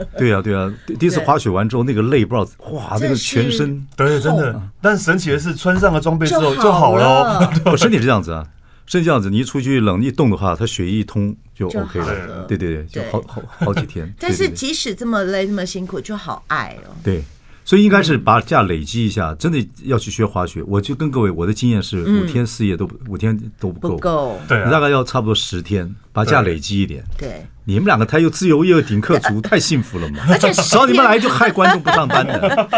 [0.16, 8.46] 对呀对呀，第一次滑雪完之后那个累不知道，哇，那个全身，对，真的，但神奇的是穿上了装备之后就好了，我 身体是这样子啊，
[8.86, 14.12] 身体这样子，你一出去冷一冻的话，它血液一通就 OK 了，对对对，就好好好几天。
[14.18, 16.90] 但是即使这么累这么辛苦，就好爱哦。
[17.02, 17.22] 对，
[17.64, 20.62] 所以应该是把假累积一下，真的要去学滑雪。
[20.66, 27.46] 我就跟各位，我的经验是五天四夜都五天都不够，不够，对，大概要差不多十天，把假累积一点，对。
[27.64, 30.18] 你们两个太又自由又顶客族， 太幸福了嘛！
[30.28, 32.68] 而且 找你们来就害观众不上班的。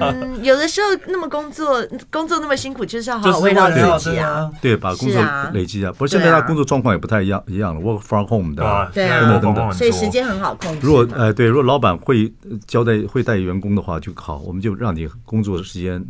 [0.00, 4.48] 嗯，有的时候那么工作，工作那么辛苦，就是要好好慰劳自己啊。
[4.62, 5.20] 对，把工作
[5.52, 5.92] 累积啊。
[5.98, 10.86] 不是现在他工作状况也不太一样一样了，work from home 的，对啊，等等等等，所以时间很好控制。
[10.86, 12.32] 如果呃对，如果老板会
[12.68, 16.00] 交代会带员工的话就好，我们就让你工作的时间。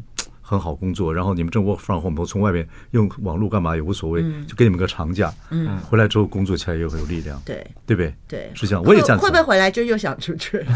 [0.50, 8.12] 很好工作，然后你们正 work from home，从外面用网络干嘛也无所谓，就给你们个长假，嗯，回来之后工作起来也很有力量，对，对不对？
[8.26, 8.82] 对，是这样。
[8.84, 9.18] 我也这样。
[9.18, 10.60] 会不会回来就又想出去？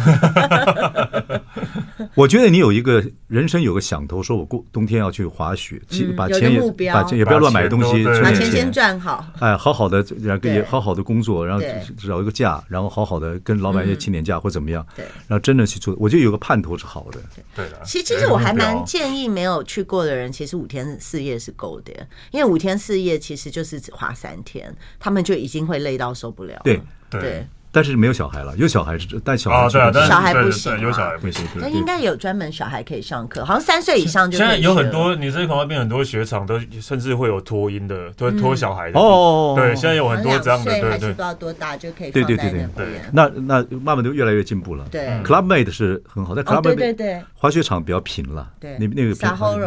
[2.14, 5.80] 我觉得你有一个人生有个想头，说我过冬天要去滑雪，
[6.16, 9.26] 把钱也把钱也不要乱买东西，把钱先赚好。
[9.40, 11.62] 哎，好好的，然后也好好的工作，然后
[12.07, 17.18] 找一个假，然后好好的跟老板也请点假或怎么样，对，然后真的去做，我觉得有个盼头是好的。
[17.57, 17.80] 对的。
[17.85, 19.64] 其实其实我还蛮建议没有。
[19.64, 21.92] 去过的人其实五天四夜是够的，
[22.30, 26.61] 因为五天四夜其实就是只滑三天，他们就已经会累到受不了。
[26.62, 26.80] 对
[27.11, 27.44] 对。
[27.74, 31.44] 但是没有小孩了，有小孩是带小孩，小孩不行，有小孩不行。
[31.56, 34.38] 那应该有专门小孩可以上课，好像三岁以上就。
[34.38, 39.00] 现在有很多，你这旁边很多雪场都甚至会有托婴的，都托小孩的。
[39.00, 40.90] 哦，对，现在有很多这样的，对对。
[40.90, 42.12] 还是不知道多大就可以。
[42.12, 42.87] 对对对对对。
[43.12, 44.87] 那那慢慢都越来越进步了。
[44.92, 48.48] 对，Clubmade 是很好，但 Clubmade 对对对，滑雪场比较平了。
[48.60, 49.14] 对，那那个。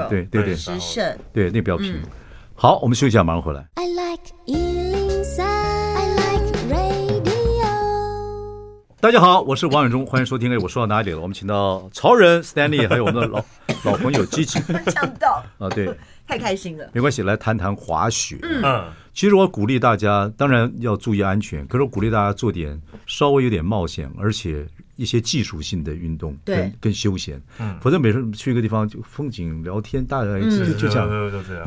[0.10, 1.18] 对对对，时胜。
[1.34, 2.02] 对，那比较平。
[2.56, 3.68] 好，我们休息一下，马上回来。
[9.00, 10.52] 大家好，我是王永忠，欢迎收听。
[10.52, 11.20] 哎，我说到哪里了？
[11.20, 13.46] 我们请到潮人 Stanley，还有我们的老
[13.86, 14.26] 老朋友。
[14.26, 14.60] 呛
[15.20, 15.96] 到啊，对，
[16.28, 16.90] 太开心了。
[16.94, 18.40] 没关系，来谈谈滑雪。
[18.42, 27.40] 嗯，其实我鼓励大家，当然要注意安全，可是我鼓励大家做点稍微有点冒险，而且一些技术性的运动，对跟休闲。
[27.60, 31.08] 嗯，否则每次去一个地方就风景聊天，大概就就这样，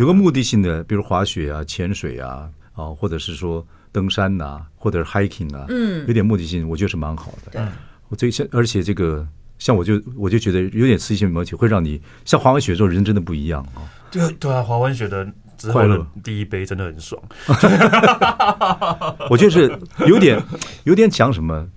[0.01, 3.65] 有个目的性的，比如滑雪啊、潜水啊，啊，或者是说。
[3.93, 7.53] 登山呐、啊，或者是 hiking 啊，嗯，有点目的性，我觉得是蛮好的。
[7.53, 7.63] 对，
[8.09, 9.27] 我最像，而且这个
[9.59, 13.83] 像我就我就觉得有点刺激性，而且会让你像滑完雪之后人真的不一样啊。
[14.11, 15.27] 对对啊，滑完雪的
[15.73, 17.21] 快乐第一杯真的很爽。
[19.29, 19.77] 我就是
[20.07, 20.41] 有点
[20.85, 21.69] 有点讲什么，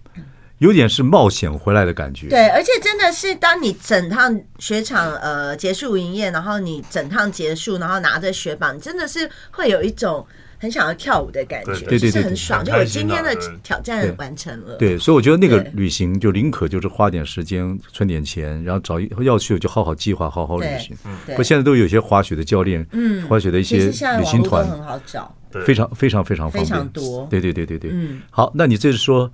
[0.60, 2.30] 有点是冒险回来的感觉。
[2.30, 10.26] 对，而且真的是当你整趟雪场呃结束营业，然后你整趟结束，然后拿着雪板，真的是会有一种。
[10.64, 12.64] 很想要跳舞的感觉，对对对，很爽。
[12.64, 14.78] 就我今天的挑战完成了。
[14.78, 20.96] 对，所以我觉得那个旅行就宁可就是花点时间存点钱，然后找一要去就好好计划，好好旅行。
[21.06, 27.28] 嗯不，现在都有些滑雪的教练，嗯，滑雪的一些旅行团很好找，非常非常非常方便，非常多。
[27.30, 28.22] 对对对对对，嗯。
[28.32, 29.30] 好，那你这是说。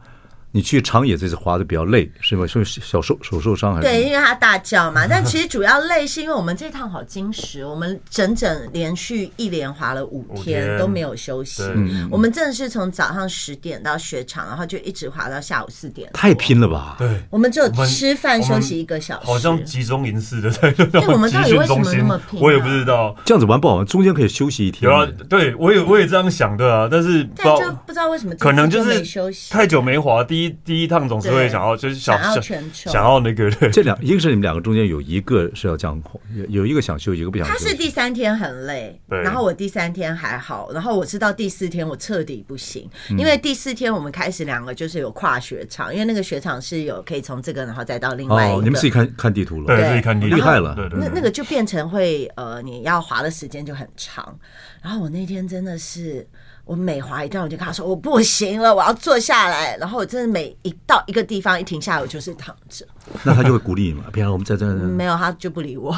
[0.52, 2.48] 你去长野这次滑的比较累，是吗？
[2.48, 3.88] 是小受手受伤还是？
[3.88, 5.06] 对，因为他大叫嘛。
[5.10, 11.62] 但其实主要累是因为我们这趟好精实，我们整整连续一连滑了五天都没有休息。
[12.10, 16.10] 我们真的是从早上十点到雪场，然后就一直滑到下午四点。
[16.14, 16.96] 太拼了吧？
[16.98, 20.72] 对，我们只有吃饭休息一个小时，好像集中营似的在。
[20.72, 22.40] 对，我们到底为什么那么拼？
[22.42, 23.16] 我也不知道。
[23.24, 24.90] 这样子玩不好玩，中间可以休息一天。
[24.90, 29.04] 有啊，对我也我也这样想的啊，但是但就不知道为什么，可能就是
[29.52, 32.40] 太久没滑，第第一第一趟总是会想要就是想要
[32.72, 36.02] 想要那个这两一个是你们两个中间有一个是要这样，
[36.34, 37.58] 有有一个想休息，一个不想休。
[37.58, 37.66] 息。
[37.66, 48.62] 他是第三天很累，然后我第三天还好，然后我是到第四天我彻底不行，因为第四天我们开始两个就是有跨雪场，因为那个雪场是有可以从这个然后再到另外一个。
[48.62, 50.36] 你们自己看看地图了，对，自己看地图。
[50.38, 50.74] 厉害了。
[50.94, 54.40] 那那个就变成会呃，你要滑的时间就很长，
[54.82, 56.26] 然后我那天真的是。
[56.70, 59.76] 我每滑一段，我就跟他说我不行了，我要坐下来。
[59.78, 62.86] 然后我真的每一到一个地方一停下来，我就是躺着。
[63.24, 64.04] 那他就会鼓励你嘛？
[64.14, 64.68] 平常我们在这。
[64.68, 65.98] 没有，他就不理我。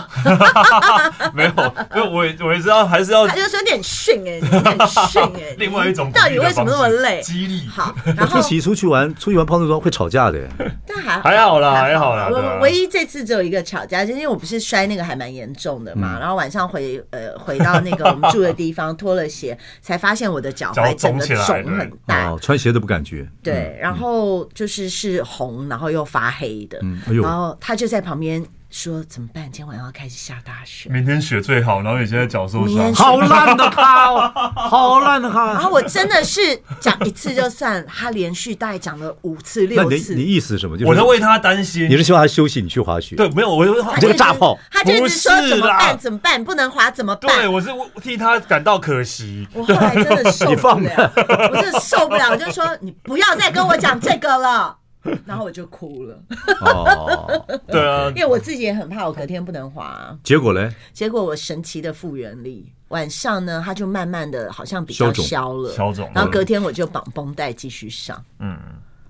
[1.36, 1.52] 没有，
[1.94, 3.28] 因为我也我也知道还是要。
[3.28, 5.56] 他就说有点逊哎，有点逊哎。
[5.60, 7.22] 另外一种到底为什么那么累？
[7.22, 7.68] 激励。
[7.68, 10.40] 好，然后出去出去玩，出去玩泡温泉会吵架的。
[10.88, 12.30] 但还还好啦，还好啦。
[12.32, 16.18] 我唯一这次只有一个吵架，就是因为我不是摔那个还蛮严重的嘛。
[16.18, 20.50] 然后晚上回呃回到那个我们住的地方，脱了鞋才发现我的。
[20.62, 23.28] 脚踝整个肿很大，哦，穿鞋都不感觉。
[23.42, 26.80] 对，然后就是是红，然后又发黑的，
[27.22, 28.46] 然后他就在旁边。
[28.72, 29.44] 说怎么办？
[29.44, 31.82] 今天晚上要开始下大雪，明天雪最好。
[31.82, 35.48] 然后你现在脚受伤，好烂的卡，好烂的他。
[35.48, 36.40] 然后我真的是
[36.80, 40.16] 讲一次就算，他连续大概讲了五次六次。
[40.16, 40.78] 你意思是什么？
[40.86, 41.90] 我在为他担心。
[41.90, 43.16] 你是希望他休息，你去滑雪？
[43.18, 45.98] 对，没有，我就这个炸炮，他就一直说怎么办？
[45.98, 46.42] 怎么办？
[46.44, 47.36] 不能滑怎么办？
[47.36, 47.70] 对，我是
[48.02, 49.46] 替他感到可惜。
[49.54, 51.12] 我后来真的受不了，
[51.52, 54.78] 我真的受不了，我就说你不要再跟我讲这个了。
[55.26, 56.20] 然后我就哭了。
[56.62, 60.18] 哦，对啊，因为我自己也很怕，我隔天不能滑。
[60.24, 60.74] 结果呢？
[60.94, 66.10] 结果我神奇的复原力，晚上呢，它就慢慢的好像比较消了，消肿。
[66.14, 68.24] 然后隔天我就绑绷带继续上。
[68.40, 68.58] 嗯，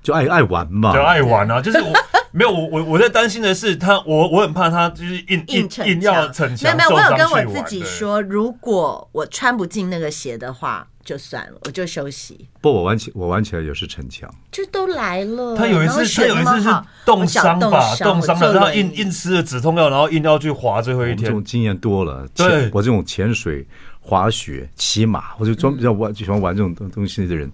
[0.01, 1.62] 就爱爱玩嘛，就爱玩啊。
[1.62, 1.93] 就是我
[2.32, 6.76] 没有我我我在担心的是他，我我很怕他就是硬硬硬要逞强。
[6.76, 10.88] 没有没有，我有跟我自己说，如果我穿不进那个鞋的话。
[11.04, 12.48] 就算了，我就休息。
[12.62, 14.32] 不，我玩起我玩起来也是逞强。
[14.52, 15.58] 就都来了。
[15.58, 16.70] 他有一次，他有一次是
[17.04, 21.24] 冻伤吧，冻伤了，然后硬硬吃了止痛药，然后硬要去滑最后一天。
[21.24, 23.65] 这种经验多了，对，我这种潜水、
[24.00, 27.52] 滑雪、骑马，我就专比较玩，就喜欢玩这种东东西的人，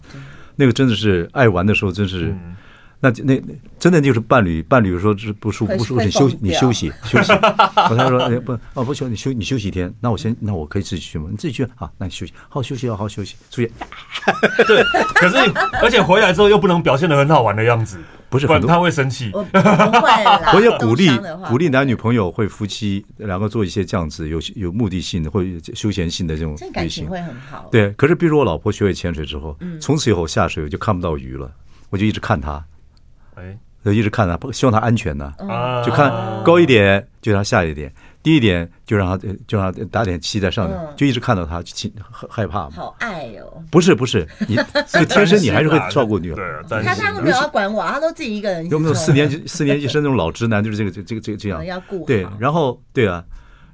[0.58, 2.26] 那个真的是爱玩的时候，真是。
[2.26, 2.36] 那
[3.00, 3.40] 那那
[3.78, 7.32] 真的就是伴侣，伴侣说这不舒服，不舒服，你休息，你休息休 息。
[7.32, 11.28] 我他说哎不哦不休，你休你休息一天，那我先那我可以自己去吗？
[11.30, 13.72] 你自己去好，那你休息，好休息，好好休息，出去。
[14.68, 14.84] 对，
[15.14, 15.38] 可是
[15.82, 19.32] 而且回来之后又不能表现的很好玩的样子，不是，不然他会生气。
[20.54, 21.10] 我也鼓励
[21.48, 25.44] 鼓励男女朋友会夫妻两个做一些这样子有有目的性的或
[25.76, 27.70] 休闲性的这种旅行，感情会很好。
[27.72, 31.52] 对，可是比如我老婆学会潜水之后，从此以后下水我就看不到鱼了，
[31.92, 32.66] 我就一直看她。
[33.38, 35.32] 哎，就一直看他，希望他安全呢。
[35.86, 36.12] 就看
[36.43, 37.89] 高一点，就让他下一点；
[38.23, 41.89] 低一点，就让他就让他打点气在上面，就一直看到他，就
[42.30, 42.69] 害怕。
[42.69, 43.63] 好爱哦！
[43.71, 44.56] 不是不是，你
[44.88, 46.65] 这个天生你还是会照顾女儿。
[46.67, 48.67] 他他都没有要管我，他都自己一个人。
[48.69, 51.63] 有没有四年级四年级生那种老直男，就是这个这个这个这样。
[51.65, 53.23] 要顾对，然后对啊，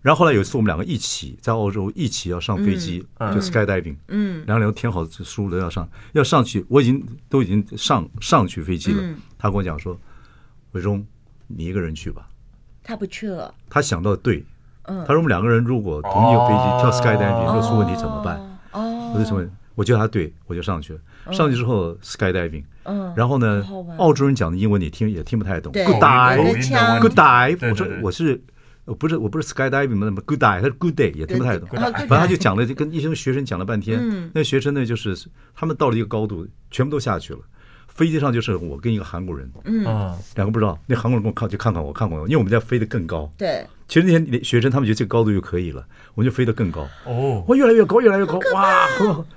[0.03, 2.99] 然后后来有一次我们两个一起在澳洲一起要上飞机，
[3.33, 9.01] 就 skydiving，嗯，两个人填好书了要上要上去，我已经都已经上上去飞机了。
[9.39, 9.97] 他跟我讲说
[10.73, 11.03] ：“伟忠，
[11.47, 12.27] 你一个人去吧。”
[12.83, 13.53] 他不去了。
[13.69, 14.45] 他想到对，
[14.83, 18.37] 嗯，他说我们两个人如果同一个飞机跳 skydiving，如果出问题怎么办？
[18.73, 19.49] 哦，我就什么？
[19.75, 20.99] 我觉得他对，我就上去了。
[21.31, 23.65] 上去之后 skydiving，嗯，然后呢，
[23.97, 25.71] 澳洲人讲的英文你听也听不太懂。
[25.71, 27.57] Good day，Good day。
[27.69, 28.39] 我说我是，
[28.85, 30.05] 不是我不是 skydiving 吗？
[30.05, 31.67] 那么 Good day，他是 Good day 也听不太懂。
[31.69, 34.31] 反正他就讲了，就跟一些学生讲了半天。
[34.33, 35.17] 那学生呢，就是
[35.55, 37.39] 他们到了一个高度，全部都下去了。
[37.87, 39.83] 飞机上就是我跟一个韩国人，嗯，
[40.35, 43.31] 两个不知道，那韩国人跟我看就看看我，看看我，因为我们在飞得更高。
[43.37, 46.87] 对，其实那些学生他们觉得这个高度就可以了，我们就飞得更高。
[47.05, 48.87] 哦，我越来越高，越来越高，哇！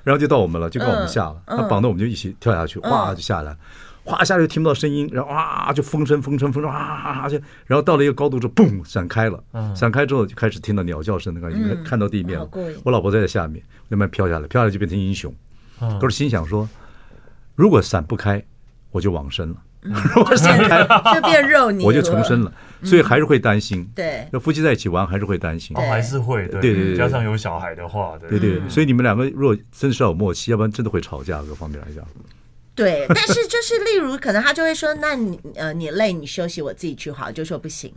[0.03, 3.55] 然后就到我们了，就跟我们下了，他绑着我们就一起跳下去，哇就下来，
[4.07, 9.43] 哗下来就听不到声音，然后哇就风声风声风声啊就，然后到了一个高度之后，嘣闪开了，
[9.75, 12.49] 闪开之后就开始听到鸟叫声的感觉，看到地面了。
[12.85, 15.35] 我老婆在下面，慢慢飘下来，飘下来就变成英雄。
[16.01, 16.69] 都是心想说。
[17.55, 18.45] 如果闪不开，
[18.91, 19.57] 我就往生了；
[20.15, 22.53] 如果闪开，就变肉泥，我就重生了。
[22.83, 23.87] 所以还是会担心。
[23.95, 25.75] 对，要夫妻在一起玩，还是会担心。
[25.77, 26.47] 哦，还是会。
[26.49, 28.61] 对对对，加上有小孩的话，对对。
[28.69, 31.43] 所以你们两个如果真是要有默契，要不然真的会吵架。
[31.43, 32.05] 各方面来讲，
[32.77, 33.05] 对。
[33.09, 37.93] 但是就是例如，可能他就会说：“那你呃，你累，你休息，我自己去好。”就说不行，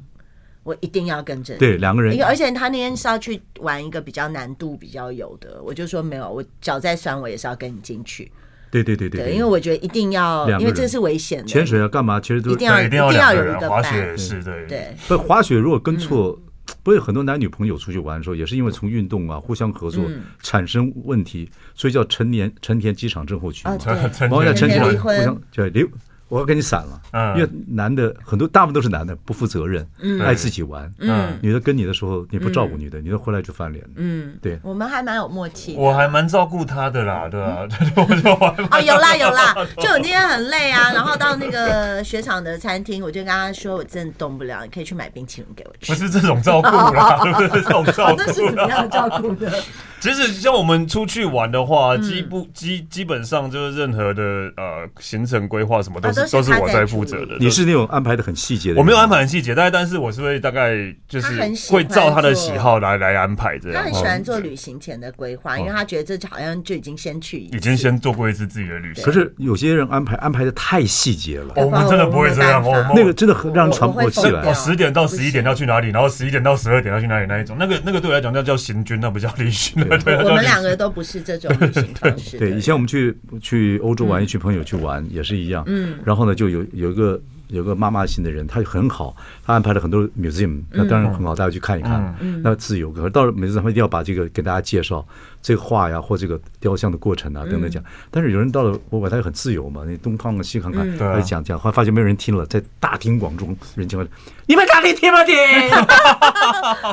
[0.63, 1.59] 我一定要跟着你。
[1.59, 2.19] 对，两个人。
[2.23, 8.31] 而且他那天是要去玩一个比较难度比较有的，我就说没有，我脚再酸，我也是要跟你进去。
[8.71, 11.47] 对对对对，因为我觉得一定要，因为这个是危险的。
[11.47, 12.19] 潜水要干嘛？
[12.19, 14.95] 其实都一定要一定要有一个滑雪是对对。
[15.07, 16.39] 不，滑雪如果跟错，
[16.84, 20.03] 不是很多男女朋友出去玩的时候，也是因为从运动啊，互相合作
[20.41, 23.69] 产生问题，所以叫成年成田机场症候群。
[23.69, 24.10] 啊，对，
[24.53, 25.86] 成田离婚，对离
[26.29, 37.67] 我要跟你散了，嗯，因为男的很多，大部分都是男的，不负责任，嗯，爱自己玩，嗯，女的跟你的时候，你不照顾女的，女的回来就翻脸，嗯，对，我们还蛮有默契，我还蛮照顾她的啦，对吧？
[38.71, 49.51] 哦，有啦有啦，就我那天很累啊，然后到那个雪场的餐厅，我就跟他说，我真的动不了，你可以去买冰淇淋给我吃，不是这种照顾啦， 不是这种照顾，那是怎么样的照顾的？
[49.99, 54.21] 其实像我们出去玩的话，基不基基本上就是任何的
[54.56, 56.18] 呃行程规划什么都是。
[56.27, 57.37] 都是我在负责的。
[57.39, 60.75] 你是那种安排的很细节的，我没有安排很细节，但但是我是会大概
[61.07, 61.27] 就是
[61.71, 63.81] 会照他的喜好来来安排这样。
[63.81, 69.03] 他很喜欢做旅行前的规划，因为他觉得这好像就已经先去，已经先做过一次自己的旅行。
[69.03, 72.63] 可是有些人安排安排的太细节了，我们真的不会这样。
[72.95, 74.41] 那个真的很让人喘不过气来。
[74.41, 79.81] 哦，十点到十一点要去哪里，然后十一点到十二点要去哪里那一种，那个那个对我来讲那叫行军，那不叫旅行。
[79.85, 82.37] 我们两个都不是这种旅行方式。
[82.37, 85.63] 对，以前我们去去欧洲玩，一群朋友去玩也是一样。
[85.67, 86.89] 嗯，然后呢，就有有。
[86.89, 92.91] 一个有个妈妈型的人，他就很好，他安排了很多 museum，那当然很好，大家去看一看，那自由。
[92.91, 95.03] 可是到了每次他们一定要把这个给大家介绍
[95.41, 97.83] 这个画呀或这个雕像的过程啊等等讲。
[98.12, 104.07] 但是有人到了博物馆，他也很自由嘛，你东看看西看看，来讲讲，后来发现没有人听了，在大庭广众人讲，
[104.45, 105.35] 你们到底听不听？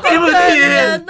[0.08, 1.06] 听 不听？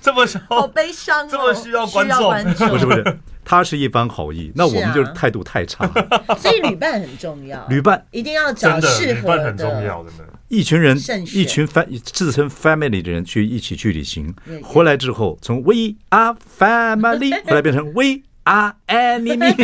[0.00, 2.32] 这么小，好悲伤，这么需要观众，
[2.70, 3.18] 不是不是。
[3.48, 5.86] 他是一番好意，那我们就是态度太差。
[6.36, 8.04] 所以旅伴很重要，旅伴。
[8.10, 9.44] 一定要找适合的。
[9.44, 10.10] 很重要的，
[10.48, 10.96] 一群人，
[11.32, 14.34] 一群 fam 自称 family 的人去一起去旅行，
[14.64, 19.54] 回来之后从 we are family 回来变成 we are enemy，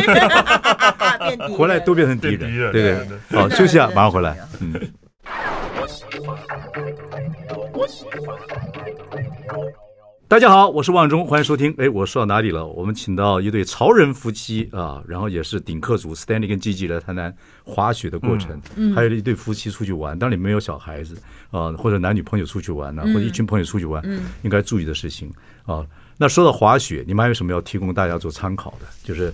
[1.57, 2.97] 回来都变成敌人，对对。
[3.37, 4.37] 好，休息啊，马上回来。
[4.61, 4.79] 嗯。
[10.33, 11.71] 大家好，我是万中，欢迎收听。
[11.77, 12.65] 哎，我说到哪里了？
[12.65, 17.31] 我们请到一对潮人夫妻啊，然后也是顶客组 Stanley 跟 Gigi 来谈谈
[17.63, 18.59] 滑雪的过程。
[18.75, 21.15] 嗯，还有一对夫妻出去玩，当你没有小孩子
[21.51, 25.31] 啊，或者男女朋友出去玩呢，或者一群朋友出去玩，嗯，应该注意的事情
[25.67, 25.85] 啊。
[26.17, 28.87] 那说到滑雪，你们还有什么要提供大家做参考的？
[29.03, 29.31] 就是。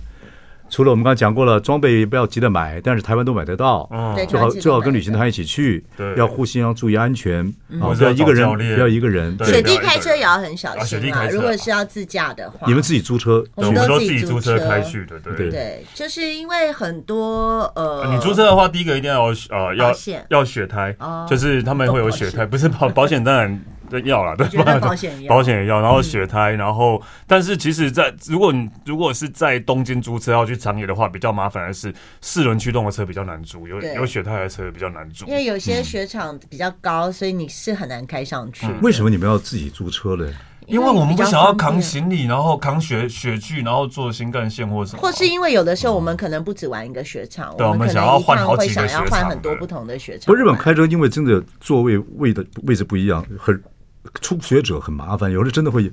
[0.70, 3.88] 除了我们刚才讲过了，装备不要急着买，但是台湾都买得到。
[3.92, 7.44] 嗯，最好最好跟旅行团一起去，对，要互相要注意安全。
[7.80, 9.36] 啊，不要一个人，不要一个人。
[9.44, 11.28] 雪地开车也要很小心啊。
[11.28, 15.18] 如果是要自驾的话，你们自己租车，我们都自己租车开去的。
[15.18, 19.92] 对对，就是因为很多呃，你租车的话，第一个一定要呃要
[20.28, 20.94] 要雪胎，
[21.28, 23.60] 就是他们会有雪胎，不是保保险当然。
[24.00, 24.78] 要了，对吧？
[24.78, 38.66] 保险也要，保险也要，然后雪胎，然后，但是其实，在如果你如果是在东京租车要去长野的话，比较麻烦的是四轮驱动的车比较难租，有有雪胎的车比较难租，因为有些雪场比较高，所以你是很难开上去。
[38.82, 40.32] 为什么你们要自己租车嘞？
[40.66, 50.26] 因为我们不想要扛行李，然后扛雪雪具，然后坐新干线或什么，或是因为有的时候我们可能不止玩一个雪场，我们想要换好几个雪场，换很多不同的雪场。
[50.26, 53.60] 不，日本开车因为真的座位位的位置不一样，很。
[54.20, 55.92] 初学者很麻烦，有的真的会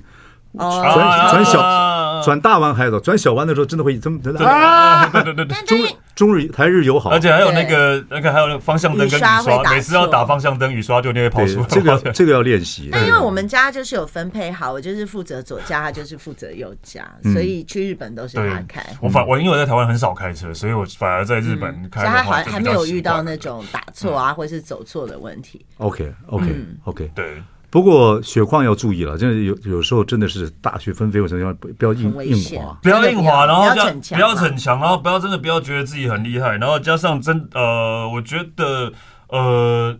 [0.56, 5.06] 转转小转大弯还有转小弯的时候，真的会这么真的啊！
[5.08, 5.78] 对对对对，中
[6.16, 11.66] 中日台日友好，而且还有那个那个还有方向灯跟雨刷，每次要打方向灯雨刷就那会跑出来。
[11.68, 12.88] 这个 这个要练习。
[12.90, 18.84] 但因为我们家就是有分配好，我就是负责左驾，他就是负责右驾，所以去日本都是他开。
[19.00, 22.04] 我反我因为我在台湾很少开车，所以我反而在日本开。
[22.04, 25.64] 他还还没有遇到那种打错啊，或是走错的问题。
[25.76, 26.46] OK OK
[26.84, 27.42] OK，对。
[27.70, 38.92] 不过雪况要注意了，就是有有时候真的是大雪纷飞，我想要不要硬硬滑，不要硬滑，然后不要不要逞强，然后不要真的不要觉得自己很厉害，然后加上真呃，我觉得
[39.28, 39.98] 呃，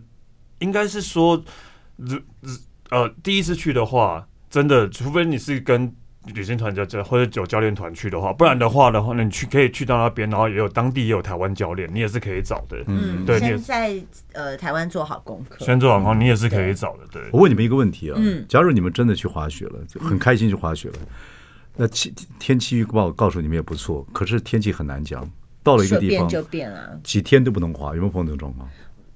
[0.59, 1.43] 应该是说，
[2.89, 5.95] 呃，第一次去的话，真的，除非你是跟。
[6.33, 12.77] 旅行团叫或者有教练团去的话，不然的话的话，那你去可以去到那边，然后也有当地也有台湾教练，你也是可以找的。
[12.87, 13.95] 嗯，对，先在
[14.33, 16.99] 呃台湾做好功课，先做好功课，你也是可以找的。
[17.11, 20.95] 对，我问你们一个问题啊，嗯，假如你们真的去滑雪了，就很开心去滑雪了，
[21.75, 25.29] 那天天气预报告诉你们也不错，可是天气很难讲，
[25.63, 28.69] 到了一个地方就变了，几天都不能滑，有没有碰到这种状况？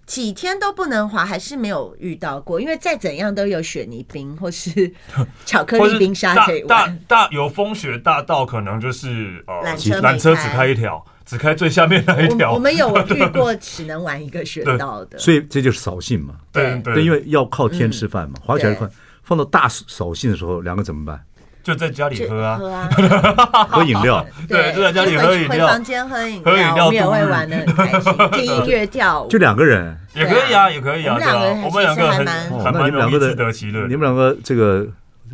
[0.05, 4.91] 几天都不能滑，还是没有遇到过，因为再怎样都有雪泥冰或是
[5.45, 6.99] 巧克力冰沙可以玩。
[7.07, 12.53] 大大有风雪大到可能就是呃，缆车缆车只开一条，只开最下面那一条。
[12.53, 16.35] 我们有遇过 只能玩一个雪道的，所以这就是扫兴嘛。
[16.51, 18.87] 对对，因为要靠天吃饭嘛，滑起来快。
[19.23, 21.23] 放到大扫兴的时候，两个怎么办？
[21.63, 24.25] 就在家里喝啊，喝啊， 喝饮料。
[24.49, 25.65] 对，就在家里喝饮料。
[25.65, 29.29] 回房间喝饮料，喝饮料，我们也会玩的很开心， 听音乐跳舞。
[29.29, 31.15] 就两个人也可以啊，也可以啊。
[31.15, 32.25] 我们两个，我们两个很，
[32.63, 33.33] 还蛮，那你们两个的，
[33.87, 34.85] 你们两个这个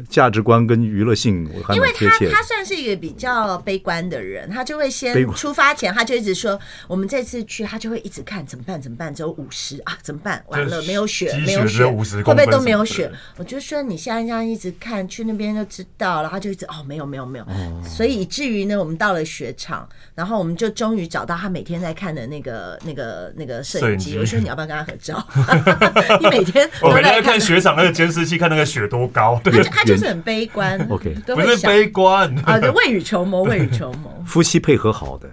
[0.10, 1.76] 价值观跟娱乐性，我。
[1.76, 10.44] 因为他他算是一个比较悲观的人，他就会先出发前他就一直说，我们这次去他就会一直看怎么办怎么办，只有五十啊怎么办？
[10.48, 13.12] 完了没有雪没有雪，会不会都没有雪？
[13.38, 17.46] 我就说你现在这样一直看去那边就知道了，他就一直哦没有没有没有，
[17.84, 24.18] 所以以至于呢，我们到了雪场，然后我们就终于找到他每天在看的那个那个那个摄影机。
[24.18, 25.28] 我说你要不要跟他合照？
[26.22, 29.40] 你每天 我每天在看雪场那个监视器，看那个雪多高。
[29.44, 29.64] 对。
[29.84, 34.24] 就是很悲观， OK，不是悲观啊，未雨绸缪， 未雨绸缪。
[34.26, 35.28] 夫妻配合好的，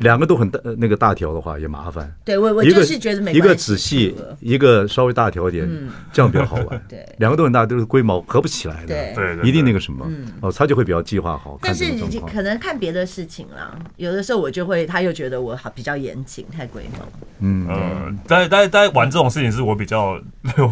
[0.00, 2.10] 两个都很大，那个大条的话也麻烦。
[2.24, 5.68] 对，我我就是觉得每一个仔细，一个稍微大条一点，
[6.12, 6.82] 这样比较好玩。
[6.88, 9.14] 对， 两个都很大，都是龟毛合不起来的。
[9.14, 11.58] 对，一定那个什么，哦，他就会比较计划好。
[11.62, 17.06] 但是你可能看别的事情啦，有的时候我就会，他又觉得我好比较严谨，太龟毛。
[17.40, 20.18] 嗯，但但大家玩这种事情是我比较，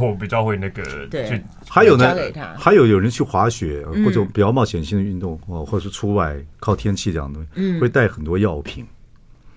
[0.00, 1.42] 我比较会那个对。
[1.68, 2.14] 还有呢，
[2.58, 8.86] 还有有人去滑雪或者比较冒险性的运动哦，或者是出外靠天气这样的东西，会带很多药品。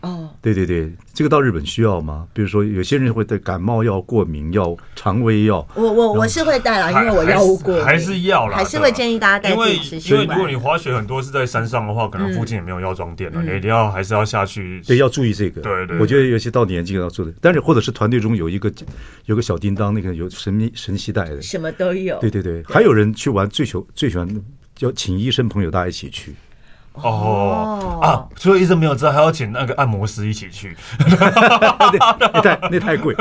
[0.02, 2.26] 哦，对对对，这个到日本需要吗？
[2.34, 5.68] 比如说有些人会对感冒药、过敏药、肠胃药。
[5.76, 9.52] 我我我是会带啦，因为我药物过敏，还是要啦，还是会建议大家带。
[9.52, 14.82] 因为因为如果你滑雪很多是在山上的话，可能附近也没有药妆店了，你一定要还是要下去。
[14.88, 15.62] 对，要注意这个。
[15.62, 18.72] 对对，我觉得尤其到年纪要做的，但是或者是团队中有一个
[19.26, 22.18] 有个小叮当，那个有神秘神携带的，什么都有。
[22.20, 24.26] 对对对，还有人去玩最喜最喜欢
[24.80, 26.34] 要请医生朋友大家一起去。
[27.04, 28.26] 哦啊！
[28.36, 30.76] 所以医生没有知道，还要请那个按摩师一起去。
[31.00, 33.16] 那太那太贵，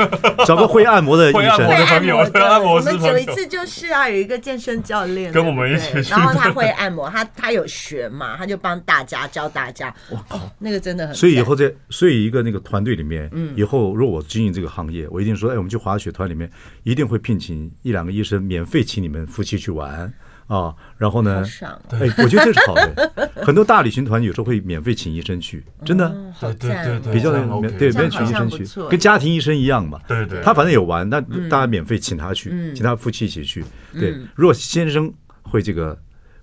[0.45, 1.67] 找个会按摩的 医生。
[1.67, 2.89] 会按摩的按摩师。
[2.89, 9.93] 我们有一次就是啊，有一个健身教练跟我们一起去，然后他会按摩，他他有学嘛，他就帮大家教大家。
[10.11, 10.19] 哇，
[10.59, 11.15] 那个真的很。
[11.15, 16.49] 所以以后在，所以一个那个团队里面，嗯，以后如果我经营这个行业，我一定说，哎，我们去滑雪团里面
[16.83, 20.11] 一定会聘请一两个医生，免费请你们夫妻去玩。
[20.49, 21.43] 啊，然后呢？
[21.91, 23.31] 哎，我觉得这是好的。
[23.35, 26.11] 很多大旅行团有时候会免费请医生去，真的。
[26.41, 29.99] 对对对，比较免对免费请医生去，跟家庭医生一样嘛。
[30.07, 30.41] 对对。
[30.41, 31.21] 他反正有玩，那
[31.51, 33.63] 大家免费请他去，请他夫妻一起去。
[33.93, 35.95] 对，如果先生会这个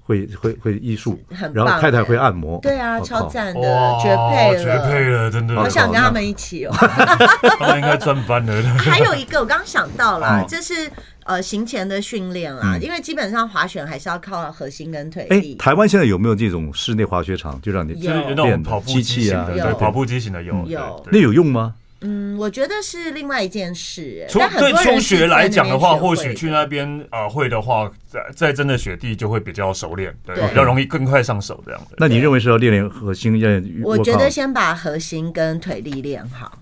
[0.03, 1.21] 会会会医术，
[1.53, 3.61] 然后太太会按摩，对啊，超赞的，
[4.01, 5.57] 绝配了，绝配了，真的。
[5.57, 6.73] 我想跟他们一起哦。
[7.59, 8.63] 他们应该赚翻了。
[8.79, 10.89] 还有一个，我刚刚想到了，就是。
[11.27, 15.55] 呃，行前的训练啦，因为基本上滑雪还是要靠核心跟腿力。
[15.55, 19.47] 哎，台湾现在有没有这种室内滑雪场，就让你练跑步机器啊？
[19.53, 20.67] 对，跑步机型的有。
[20.67, 21.07] 有。
[21.11, 21.75] 那有用吗？
[22.03, 24.25] 嗯，我觉得是另外一件事。
[24.29, 31.97] 从对初学来讲的话，或许去那边啊会的话，在在真的雪地就会比较熟练，对，比较容易更快上手这样的。
[31.99, 33.41] 那你认为是要练练核心？
[33.41, 33.65] 练？
[33.83, 36.59] 我觉得先把核心跟腿力练好。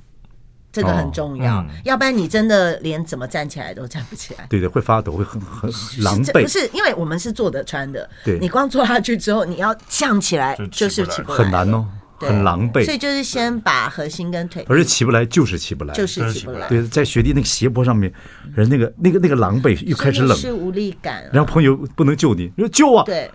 [0.75, 4.45] 这个很重要，要不然你真的连怎么站起来都站不起来。
[4.51, 5.71] 对对，会发抖，会很很
[6.03, 6.43] 狼狈。
[6.43, 11.87] 不是，因为我们是坐的穿的，对，你光坐下去之后，你要站起来就是起不来，很难哦，
[12.19, 12.85] 很狼狈。
[12.85, 16.67] 所以就是先把核心跟腿，而且起不来就是起不来，就是起不来。
[16.67, 18.13] 对，在雪地那个斜坡上面，
[18.53, 21.23] 人那个那个那个狼狈又开始冷，是无力感。
[21.33, 23.31] 然后朋友不能救你，你说救啊，对。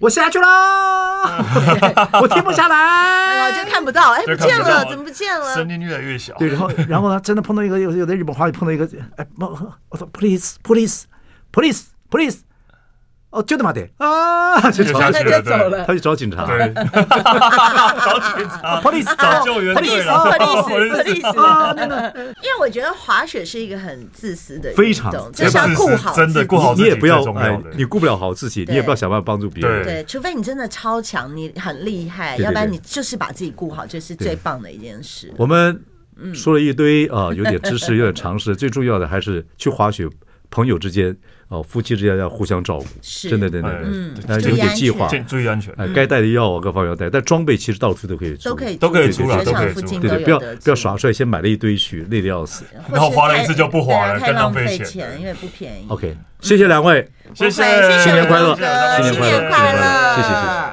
[0.00, 0.46] 我下去了，
[2.20, 5.54] 我停不下来，就看不到，哎，不见了，怎么不见了？
[5.54, 6.34] 声音越来越小。
[6.34, 8.84] 对，然后， 然后呢，真的碰到一个有有的日本话，碰到一个，
[9.16, 12.38] 哎，我说，police，police，police，police。
[13.34, 35.34] 哦，就这么的啊，就找他就走了，他去找警察， 找警察，police 找救援队了，police，police，因为我觉得滑雪是一个很自私的非常，就是要顾好，真的顾好自己，你也不要哎，你顾不了好自己，你也不要想办法帮助别人，对，除非你真的超强，你很厉害，要不然你就是把自己顾好，就是最棒的一件事。
[35.36, 35.82] 我们
[36.32, 40.08] 说了一堆啊，有点知识，有点常识， 最重要的还是去滑雪，
[40.50, 41.16] 朋友之间。
[41.48, 42.86] 哦，夫妻之间要互相照顾，
[43.28, 55.86] 真的，真的，嗯，有点计划，注意安全，哎，该带的药啊，各方面要带，但装备其实到处都可以，都可以，都可以出来，都可以租，对对，不要不要耍帅，先买了一堆去，累得要死，然后花了一次就不花了，太浪费钱，因为不便宜。
[55.88, 57.62] OK，谢谢两位，谢谢，
[58.02, 60.63] 新年快乐，新年快乐，谢谢，谢谢。